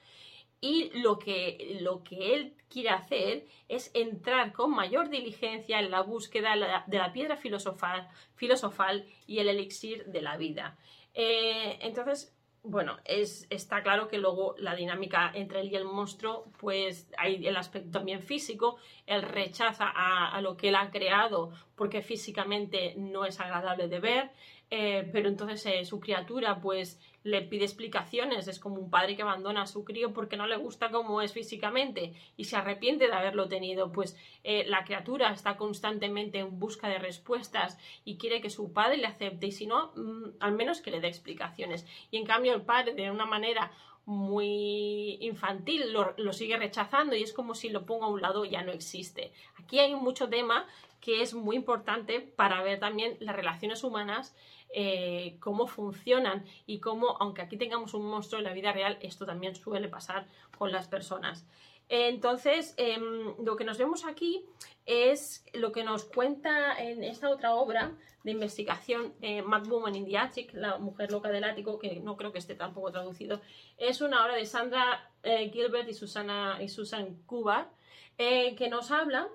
Y 0.61 0.90
lo 1.01 1.18
que, 1.18 1.79
lo 1.81 2.03
que 2.03 2.35
él 2.35 2.55
quiere 2.68 2.90
hacer 2.90 3.46
es 3.68 3.90
entrar 3.94 4.53
con 4.53 4.70
mayor 4.70 5.11
diligencia 5.11 5.81
en 5.81 5.90
la 5.90 6.01
búsqueda 6.01 6.55
de 6.87 6.99
la 6.99 7.12
piedra 7.12 7.37
filosofal, 7.37 8.09
filosofal 8.35 9.07
y 9.27 9.38
el 9.38 9.49
elixir 9.49 10.07
de 10.07 10.22
la 10.22 10.37
vida. 10.37 10.79
Eh, 11.12 11.79
entonces, 11.83 12.36
bueno, 12.68 12.96
es, 13.05 13.46
está 13.48 13.83
claro 13.83 14.09
que 14.09 14.18
luego 14.18 14.57
la 14.59 14.74
dinámica 14.74 15.31
entre 15.35 15.61
él 15.61 15.70
y 15.70 15.76
el 15.76 15.85
monstruo, 15.85 16.46
pues 16.59 17.09
hay 17.16 17.46
el 17.46 17.57
aspecto 17.57 17.90
también 17.90 18.22
físico, 18.22 18.76
él 19.07 19.22
rechaza 19.22 19.87
a, 19.94 20.40
lo 20.40 20.57
que 20.57 20.68
él 20.68 20.74
ha 20.74 20.90
creado 20.90 21.52
porque 21.76 22.02
físicamente 22.02 22.94
no 22.96 23.24
es 23.24 23.38
agradable 23.38 23.87
de 23.87 24.00
ver, 24.00 24.31
eh, 24.70 25.09
pero 25.12 25.29
entonces 25.29 25.64
eh, 25.66 25.85
su 25.85 26.00
criatura 26.00 26.61
pues 26.61 27.00
le 27.26 27.42
pide 27.42 27.64
explicaciones, 27.64 28.46
es 28.46 28.60
como 28.60 28.76
un 28.76 28.88
padre 28.88 29.16
que 29.16 29.22
abandona 29.22 29.62
a 29.62 29.66
su 29.66 29.84
crío 29.84 30.12
porque 30.12 30.36
no 30.36 30.46
le 30.46 30.56
gusta 30.56 30.92
cómo 30.92 31.22
es 31.22 31.32
físicamente 31.32 32.12
y 32.36 32.44
se 32.44 32.54
arrepiente 32.54 33.08
de 33.08 33.12
haberlo 33.12 33.48
tenido, 33.48 33.90
pues 33.90 34.16
eh, 34.44 34.64
la 34.68 34.84
criatura 34.84 35.32
está 35.32 35.56
constantemente 35.56 36.38
en 36.38 36.60
busca 36.60 36.88
de 36.88 37.00
respuestas 37.00 37.78
y 38.04 38.16
quiere 38.16 38.40
que 38.40 38.48
su 38.48 38.72
padre 38.72 38.98
le 38.98 39.08
acepte 39.08 39.48
y 39.48 39.52
si 39.52 39.66
no, 39.66 39.90
mm, 39.96 40.36
al 40.38 40.52
menos 40.52 40.80
que 40.80 40.92
le 40.92 41.00
dé 41.00 41.08
explicaciones. 41.08 41.84
Y 42.12 42.18
en 42.18 42.26
cambio 42.26 42.54
el 42.54 42.62
padre 42.62 42.94
de 42.94 43.10
una 43.10 43.26
manera 43.26 43.72
muy 44.04 45.18
infantil 45.20 45.92
lo, 45.92 46.32
sigue 46.32 46.56
rechazando 46.56 47.16
y 47.16 47.24
es 47.24 47.32
como 47.32 47.56
si 47.56 47.70
lo 47.70 47.86
ponga 47.86 48.06
a 48.06 48.10
un 48.10 48.22
lado 48.22 48.44
ya 48.44 48.62
no 48.62 48.70
existe. 48.70 49.32
Aquí 49.56 49.80
hay 49.80 49.96
mucho 49.96 50.28
tema 50.28 50.64
que 51.00 51.22
es 51.22 51.34
muy 51.34 51.56
importante 51.56 52.20
para 52.20 52.62
ver 52.62 52.78
también 52.78 53.16
las 53.18 53.34
relaciones 53.34 53.82
humanas 53.82 54.36
eh, 54.70 55.37
cómo 55.40 55.66
funcionan 55.66 56.44
y 56.66 56.81
cómo, 56.81 57.16
aunque 57.20 57.42
aquí 57.42 57.57
tengamos 57.57 57.94
un 57.94 58.07
monstruo 58.07 58.38
en 58.38 58.44
la 58.44 58.52
vida 58.52 58.72
real, 58.72 58.98
esto 59.00 59.26
también 59.26 59.55
suele 59.55 59.88
pasar 59.88 60.26
con 60.59 60.72
las 60.72 60.88
personas. 60.88 61.46
Entonces, 61.88 62.74
em, 62.76 63.35
lo 63.44 63.57
que 63.57 63.64
nos 63.64 63.79
vemos 63.79 64.05
aquí 64.05 64.44
es 64.87 65.44
lo 65.52 65.70
que 65.70 65.85
nos 65.85 66.05
cuenta 66.05 66.83
en 66.83 67.05
esta 67.05 67.31
otra 67.31 67.55
obra 67.55 67.92
de 68.24 68.33
investigación, 68.33 69.14
eh, 69.20 69.42
Mad 69.42 69.66
Woman 69.66 69.94
in 69.94 70.05
the 70.05 70.18
Attic, 70.18 70.52
la 70.52 70.79
mujer 70.79 71.12
loca 71.12 71.29
del 71.29 71.44
ático, 71.44 71.79
que 71.79 72.00
no 72.00 72.16
creo 72.16 72.33
que 72.33 72.38
esté 72.38 72.57
tampoco 72.57 72.90
traducido. 72.90 73.40
Es 73.79 74.00
una 74.00 74.24
obra 74.24 74.35
de 74.35 74.46
Sandra 74.46 75.11
eh, 75.22 75.48
Gilbert 75.52 75.88
y, 75.88 75.94
Susana, 75.94 76.59
y 76.61 76.68
Susan 76.68 77.22
Kubar, 77.26 77.70
eh, 78.18 78.57
que 78.57 78.68
nos 78.68 78.90
habla 78.90 79.29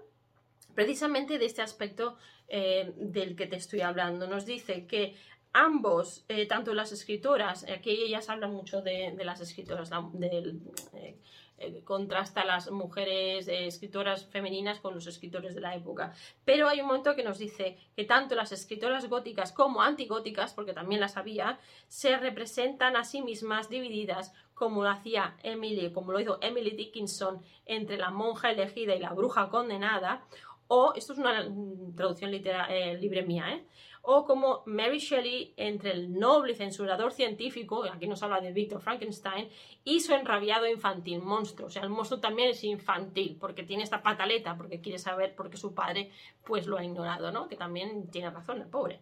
precisamente 0.75 1.37
de 1.37 1.45
este 1.45 1.61
aspecto 1.61 2.17
eh, 2.53 2.91
del 2.97 3.37
que 3.37 3.47
te 3.47 3.55
estoy 3.55 3.79
hablando. 3.79 4.27
Nos 4.27 4.45
dice 4.45 4.85
que 4.85 5.15
ambos, 5.53 6.25
eh, 6.27 6.45
tanto 6.47 6.73
las 6.73 6.91
escritoras, 6.91 7.63
aquí 7.63 7.91
ellas 7.91 8.27
hablan 8.27 8.51
mucho 8.51 8.81
de, 8.81 9.15
las 9.23 9.39
escritoras, 9.39 9.89
eh, 10.91 11.15
contrasta 11.85 12.43
las 12.43 12.69
mujeres 12.69 13.47
escritoras 13.47 14.25
femeninas 14.25 14.81
con 14.81 14.93
los 14.93 15.07
escritores 15.07 15.55
de 15.55 15.61
la 15.61 15.75
época. 15.75 16.13
Pero 16.43 16.67
hay 16.67 16.81
un 16.81 16.87
momento 16.87 17.15
que 17.15 17.23
nos 17.23 17.39
dice 17.39 17.77
que 17.95 18.03
tanto 18.03 18.35
las 18.35 18.51
escritoras 18.51 19.07
góticas 19.07 19.53
como 19.53 19.81
antigóticas, 19.81 20.53
porque 20.53 20.73
también 20.73 20.99
las 20.99 21.15
había, 21.15 21.57
se 21.87 22.17
representan 22.17 22.97
a 22.97 23.05
sí 23.05 23.21
mismas 23.21 23.69
divididas 23.69 24.33
como 24.53 24.83
lo 24.83 24.89
hacía 24.89 25.37
Emily, 25.41 25.91
como 25.93 26.11
lo 26.11 26.19
hizo 26.19 26.37
Emily 26.41 26.71
Dickinson 26.71 27.41
entre 27.65 27.97
la 27.97 28.11
monja 28.11 28.51
elegida 28.51 28.93
y 28.93 28.99
la 28.99 29.13
bruja 29.13 29.49
condenada, 29.49 30.27
o, 30.73 30.93
esto 30.95 31.11
es 31.11 31.19
una 31.19 31.45
traducción 31.97 32.31
eh, 32.33 32.97
libre 32.97 33.23
mía, 33.23 33.43
¿eh? 33.51 33.65
o 34.03 34.23
como 34.23 34.63
Mary 34.65 34.99
Shelley 34.99 35.53
entre 35.57 35.91
el 35.91 36.17
noble 36.17 36.55
censurador 36.55 37.11
científico, 37.11 37.83
aquí 37.83 38.07
nos 38.07 38.23
habla 38.23 38.39
de 38.39 38.53
Victor 38.53 38.79
Frankenstein, 38.79 39.49
y 39.83 39.99
su 39.99 40.13
enrabiado 40.13 40.65
infantil 40.65 41.21
monstruo. 41.21 41.67
O 41.67 41.69
sea, 41.69 41.83
el 41.83 41.89
monstruo 41.89 42.21
también 42.21 42.51
es 42.51 42.63
infantil, 42.63 43.35
porque 43.37 43.63
tiene 43.63 43.83
esta 43.83 44.01
pataleta, 44.01 44.55
porque 44.55 44.79
quiere 44.79 44.97
saber 44.97 45.35
por 45.35 45.49
qué 45.49 45.57
su 45.57 45.75
padre 45.75 46.09
pues 46.45 46.67
lo 46.67 46.77
ha 46.77 46.85
ignorado, 46.85 47.33
¿no? 47.33 47.49
Que 47.49 47.57
también 47.57 48.09
tiene 48.09 48.29
razón 48.29 48.61
el 48.61 48.67
pobre. 48.67 49.01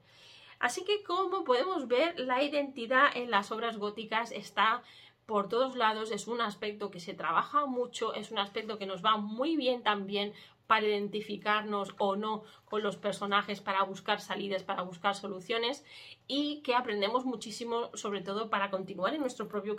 Así 0.60 0.84
que 0.84 1.04
como 1.04 1.44
podemos 1.44 1.88
ver, 1.88 2.20
la 2.20 2.42
identidad 2.42 3.16
en 3.16 3.30
las 3.30 3.52
obras 3.52 3.78
góticas 3.78 4.32
está 4.32 4.82
por 5.28 5.48
todos 5.48 5.76
lados, 5.76 6.10
es 6.10 6.28
un 6.28 6.42
aspecto 6.42 6.90
que 6.90 7.00
se 7.00 7.14
trabaja 7.14 7.68
mucho, 7.68 8.16
es 8.16 8.32
un 8.32 8.40
aspecto 8.40 8.80
que 8.80 8.88
nos 8.88 9.06
va 9.06 9.18
muy 9.18 9.56
bien 9.56 9.84
también 9.84 10.34
para 10.70 10.86
identificarnos 10.86 11.96
o 11.98 12.16
no 12.16 12.44
con 12.66 12.84
los 12.84 12.96
personajes, 12.96 13.60
para 13.60 13.82
buscar 13.82 14.22
salidas, 14.22 14.62
para 14.62 14.84
buscar 14.84 15.16
soluciones 15.16 15.84
y 16.28 16.62
que 16.62 16.76
aprendemos 16.76 17.26
muchísimo 17.26 17.90
sobre 17.96 18.22
todo 18.22 18.52
para 18.52 18.70
continuar 18.70 19.16
en 19.16 19.22
nuestro 19.22 19.48
propio 19.48 19.76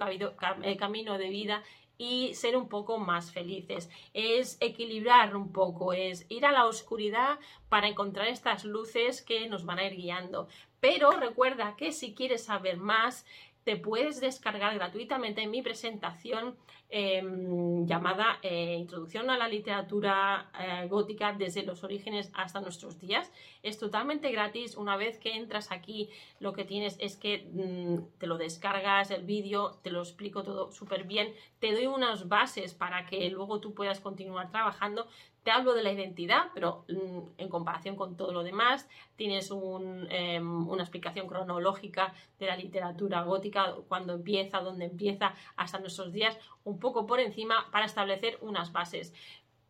eh, 0.64 0.76
camino 0.76 1.16
de 1.16 1.29
vida 1.29 1.62
y 1.96 2.35
ser 2.35 2.57
un 2.57 2.68
poco 2.68 2.98
más 2.98 3.31
felices. 3.31 3.88
Es 4.14 4.57
equilibrar 4.61 5.37
un 5.37 5.53
poco, 5.53 5.92
es 5.92 6.26
ir 6.29 6.44
a 6.44 6.50
la 6.50 6.66
oscuridad 6.66 7.38
para 7.68 7.87
encontrar 7.87 8.26
estas 8.26 8.64
luces 8.64 9.22
que 9.22 9.48
nos 9.48 9.64
van 9.64 9.79
a 9.79 9.85
ir 9.85 9.94
guiando. 9.94 10.48
Pero 10.81 11.12
recuerda 11.12 11.76
que 11.76 11.92
si 11.92 12.14
quieres 12.16 12.42
saber 12.42 12.79
más, 12.79 13.24
te 13.64 13.77
puedes 13.77 14.20
descargar 14.20 14.75
gratuitamente 14.75 15.46
mi 15.46 15.62
presentación 15.62 16.57
em, 16.88 17.87
llamada 17.87 18.38
eh, 18.42 18.77
Introducción 18.79 19.31
a 19.31 19.37
la 19.37 19.49
literatura 19.49 20.51
eh, 20.59 20.87
gótica 20.88 21.33
desde 21.33 21.62
los 21.62 21.85
orígenes 21.85 22.31
hasta 22.35 22.61
nuestros 22.61 22.99
días. 22.99 23.31
Es 23.62 23.79
totalmente 23.79 24.31
gratis. 24.33 24.77
Una 24.77 24.96
vez 24.96 25.18
que 25.18 25.37
entras 25.37 25.70
aquí, 25.70 26.09
lo 26.40 26.53
que 26.53 26.64
tienes 26.64 26.96
es 27.01 27.16
que 27.16 27.49
mm, 27.53 28.18
te 28.18 28.27
lo 28.27 28.38
descargas 28.38 29.11
el 29.11 29.25
vídeo, 29.25 29.79
te 29.83 29.90
lo 29.90 30.01
explico 30.01 30.42
todo 30.42 30.73
súper 30.73 31.05
bien, 31.05 31.33
te 31.59 31.73
doy 31.73 31.87
unas 31.87 32.29
bases 32.29 32.75
para 32.75 33.07
que 33.07 33.29
luego 33.31 33.61
tú 33.61 33.75
puedas 33.75 34.01
continuar 34.01 34.51
trabajando. 34.51 35.07
Te 35.42 35.50
hablo 35.50 35.74
de 35.74 35.83
la 35.83 35.92
identidad, 35.92 36.48
pero 36.55 36.85
mm, 36.88 37.38
en 37.38 37.48
comparación 37.48 37.96
con 37.96 38.16
todo 38.16 38.33
lo 38.33 38.42
demás, 38.42 38.88
tienes 39.16 39.50
em, 39.50 40.68
una 40.68 40.83
explicación 40.83 41.26
cronológica 41.26 42.14
de 42.38 42.46
la 42.46 42.57
literatura 42.57 43.22
gótica, 43.22 43.74
cuando 43.88 44.14
empieza, 44.14 44.61
dónde 44.61 44.85
empieza, 44.85 45.35
hasta 45.57 45.79
nuestros 45.79 46.12
días, 46.12 46.38
un 46.64 46.79
poco 46.79 47.07
por 47.07 47.20
encima 47.20 47.70
para 47.70 47.87
establecer 47.87 48.38
unas 48.42 48.72
bases. 48.72 49.14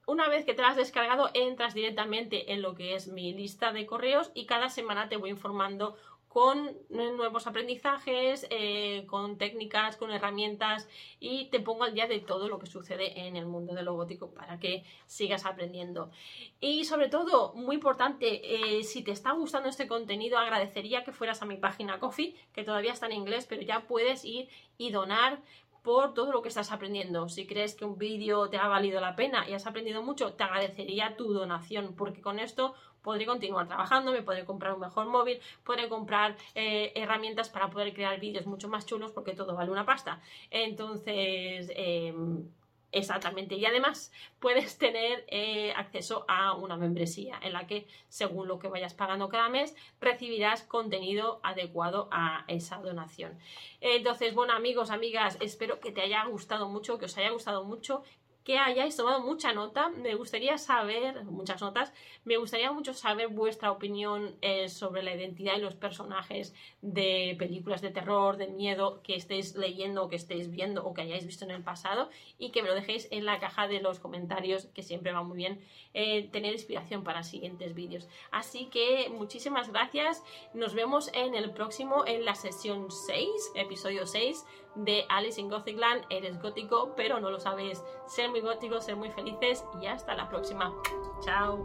Una 0.06 0.28
vez 0.28 0.44
que 0.44 0.54
te 0.54 0.62
has 0.62 0.74
descargado, 0.74 1.30
entras 1.34 1.72
directamente 1.72 2.52
en 2.52 2.62
lo 2.62 2.74
que 2.74 2.96
es 2.96 3.06
mi 3.06 3.32
lista 3.32 3.72
de 3.72 3.86
correos 3.86 4.32
y 4.34 4.46
cada 4.46 4.68
semana 4.68 5.08
te 5.08 5.16
voy 5.16 5.30
informando 5.30 5.96
con 6.30 6.76
nuevos 6.90 7.48
aprendizajes, 7.48 8.46
eh, 8.50 9.04
con 9.08 9.36
técnicas, 9.36 9.96
con 9.96 10.12
herramientas 10.12 10.88
y 11.18 11.46
te 11.46 11.58
pongo 11.58 11.82
al 11.82 11.92
día 11.92 12.06
de 12.06 12.20
todo 12.20 12.48
lo 12.48 12.60
que 12.60 12.68
sucede 12.68 13.26
en 13.26 13.34
el 13.34 13.46
mundo 13.46 13.74
de 13.74 13.82
lo 13.82 13.94
gótico 13.94 14.30
para 14.30 14.60
que 14.60 14.84
sigas 15.06 15.44
aprendiendo. 15.44 16.12
Y 16.60 16.84
sobre 16.84 17.08
todo, 17.08 17.52
muy 17.54 17.74
importante, 17.74 18.78
eh, 18.78 18.84
si 18.84 19.02
te 19.02 19.10
está 19.10 19.32
gustando 19.32 19.68
este 19.68 19.88
contenido, 19.88 20.38
agradecería 20.38 21.02
que 21.02 21.10
fueras 21.10 21.42
a 21.42 21.46
mi 21.46 21.56
página 21.56 21.98
Coffee, 21.98 22.36
que 22.52 22.62
todavía 22.62 22.92
está 22.92 23.06
en 23.06 23.12
inglés, 23.12 23.46
pero 23.48 23.62
ya 23.62 23.88
puedes 23.88 24.24
ir 24.24 24.48
y 24.78 24.92
donar 24.92 25.42
por 25.82 26.14
todo 26.14 26.32
lo 26.32 26.42
que 26.42 26.48
estás 26.48 26.72
aprendiendo. 26.72 27.28
Si 27.28 27.46
crees 27.46 27.74
que 27.74 27.84
un 27.84 27.98
vídeo 27.98 28.48
te 28.50 28.58
ha 28.58 28.68
valido 28.68 29.00
la 29.00 29.16
pena 29.16 29.48
y 29.48 29.54
has 29.54 29.66
aprendido 29.66 30.02
mucho, 30.02 30.32
te 30.34 30.44
agradecería 30.44 31.16
tu 31.16 31.32
donación, 31.32 31.94
porque 31.96 32.20
con 32.20 32.38
esto 32.38 32.74
podré 33.02 33.26
continuar 33.26 33.66
trabajando, 33.66 34.12
me 34.12 34.22
podré 34.22 34.44
comprar 34.44 34.74
un 34.74 34.80
mejor 34.80 35.06
móvil, 35.06 35.40
podré 35.64 35.88
comprar 35.88 36.36
eh, 36.54 36.92
herramientas 36.94 37.48
para 37.48 37.70
poder 37.70 37.94
crear 37.94 38.20
vídeos 38.20 38.46
mucho 38.46 38.68
más 38.68 38.86
chulos, 38.86 39.10
porque 39.12 39.34
todo 39.34 39.54
vale 39.54 39.70
una 39.70 39.86
pasta. 39.86 40.20
Entonces, 40.50 41.72
em, 41.74 42.46
Exactamente. 42.92 43.54
Y 43.54 43.64
además 43.64 44.12
puedes 44.40 44.78
tener 44.78 45.24
eh, 45.28 45.72
acceso 45.76 46.24
a 46.28 46.54
una 46.54 46.76
membresía 46.76 47.38
en 47.42 47.52
la 47.52 47.66
que, 47.66 47.86
según 48.08 48.48
lo 48.48 48.58
que 48.58 48.68
vayas 48.68 48.94
pagando 48.94 49.28
cada 49.28 49.48
mes, 49.48 49.76
recibirás 50.00 50.62
contenido 50.62 51.40
adecuado 51.42 52.08
a 52.10 52.44
esa 52.48 52.78
donación. 52.78 53.38
Entonces, 53.80 54.34
bueno, 54.34 54.52
amigos, 54.54 54.90
amigas, 54.90 55.36
espero 55.40 55.78
que 55.78 55.92
te 55.92 56.02
haya 56.02 56.24
gustado 56.24 56.68
mucho, 56.68 56.98
que 56.98 57.04
os 57.04 57.16
haya 57.16 57.30
gustado 57.30 57.64
mucho, 57.64 58.02
que 58.50 58.58
hayáis 58.58 58.96
tomado 58.96 59.20
mucha 59.20 59.52
nota. 59.52 59.90
Me 59.90 60.16
gustaría 60.16 60.58
saber, 60.58 61.24
muchas 61.24 61.60
notas, 61.60 61.92
me 62.24 62.36
gustaría 62.36 62.72
mucho 62.72 62.94
saber 62.94 63.28
vuestra 63.28 63.70
opinión 63.70 64.34
eh, 64.42 64.68
sobre 64.68 65.04
la 65.04 65.14
identidad 65.14 65.56
y 65.56 65.60
los 65.60 65.76
personajes 65.76 66.52
de 66.82 67.36
películas 67.38 67.80
de 67.80 67.90
terror, 67.90 68.38
de 68.38 68.48
miedo 68.48 69.02
que 69.04 69.14
estéis 69.14 69.54
leyendo, 69.54 70.08
que 70.08 70.16
estéis 70.16 70.50
viendo 70.50 70.84
o 70.84 70.94
que 70.94 71.02
hayáis 71.02 71.26
visto 71.26 71.44
en 71.44 71.52
el 71.52 71.62
pasado 71.62 72.10
y 72.40 72.50
que 72.50 72.62
me 72.62 72.70
lo 72.70 72.74
dejéis 72.74 73.06
en 73.12 73.24
la 73.24 73.38
caja 73.38 73.68
de 73.68 73.80
los 73.80 74.00
comentarios, 74.00 74.66
que 74.74 74.82
siempre 74.82 75.12
va 75.12 75.22
muy 75.22 75.36
bien 75.36 75.60
eh, 75.94 76.28
tener 76.32 76.52
inspiración 76.52 77.04
para 77.04 77.22
siguientes 77.22 77.76
vídeos. 77.76 78.08
Así 78.32 78.66
que 78.66 79.12
muchísimas 79.16 79.70
gracias. 79.70 80.24
Nos 80.54 80.74
vemos 80.74 81.08
en 81.14 81.36
el 81.36 81.52
próximo, 81.52 82.04
en 82.04 82.24
la 82.24 82.34
sesión 82.34 82.90
6, 82.90 83.28
episodio 83.54 84.06
6 84.06 84.44
de 84.74 85.04
Alice 85.08 85.40
in 85.40 85.48
Gothic 85.48 85.78
Land. 85.78 86.04
Eres 86.10 86.40
gótico, 86.40 86.92
pero 86.96 87.20
no 87.20 87.30
lo 87.30 87.40
sabes. 87.40 87.82
Ser 88.06 88.30
muy 88.30 88.40
góticos, 88.40 88.84
ser 88.84 88.96
muy 88.96 89.10
felices 89.10 89.64
y 89.80 89.86
hasta 89.86 90.14
la 90.14 90.28
próxima. 90.28 90.74
Chao. 91.22 91.64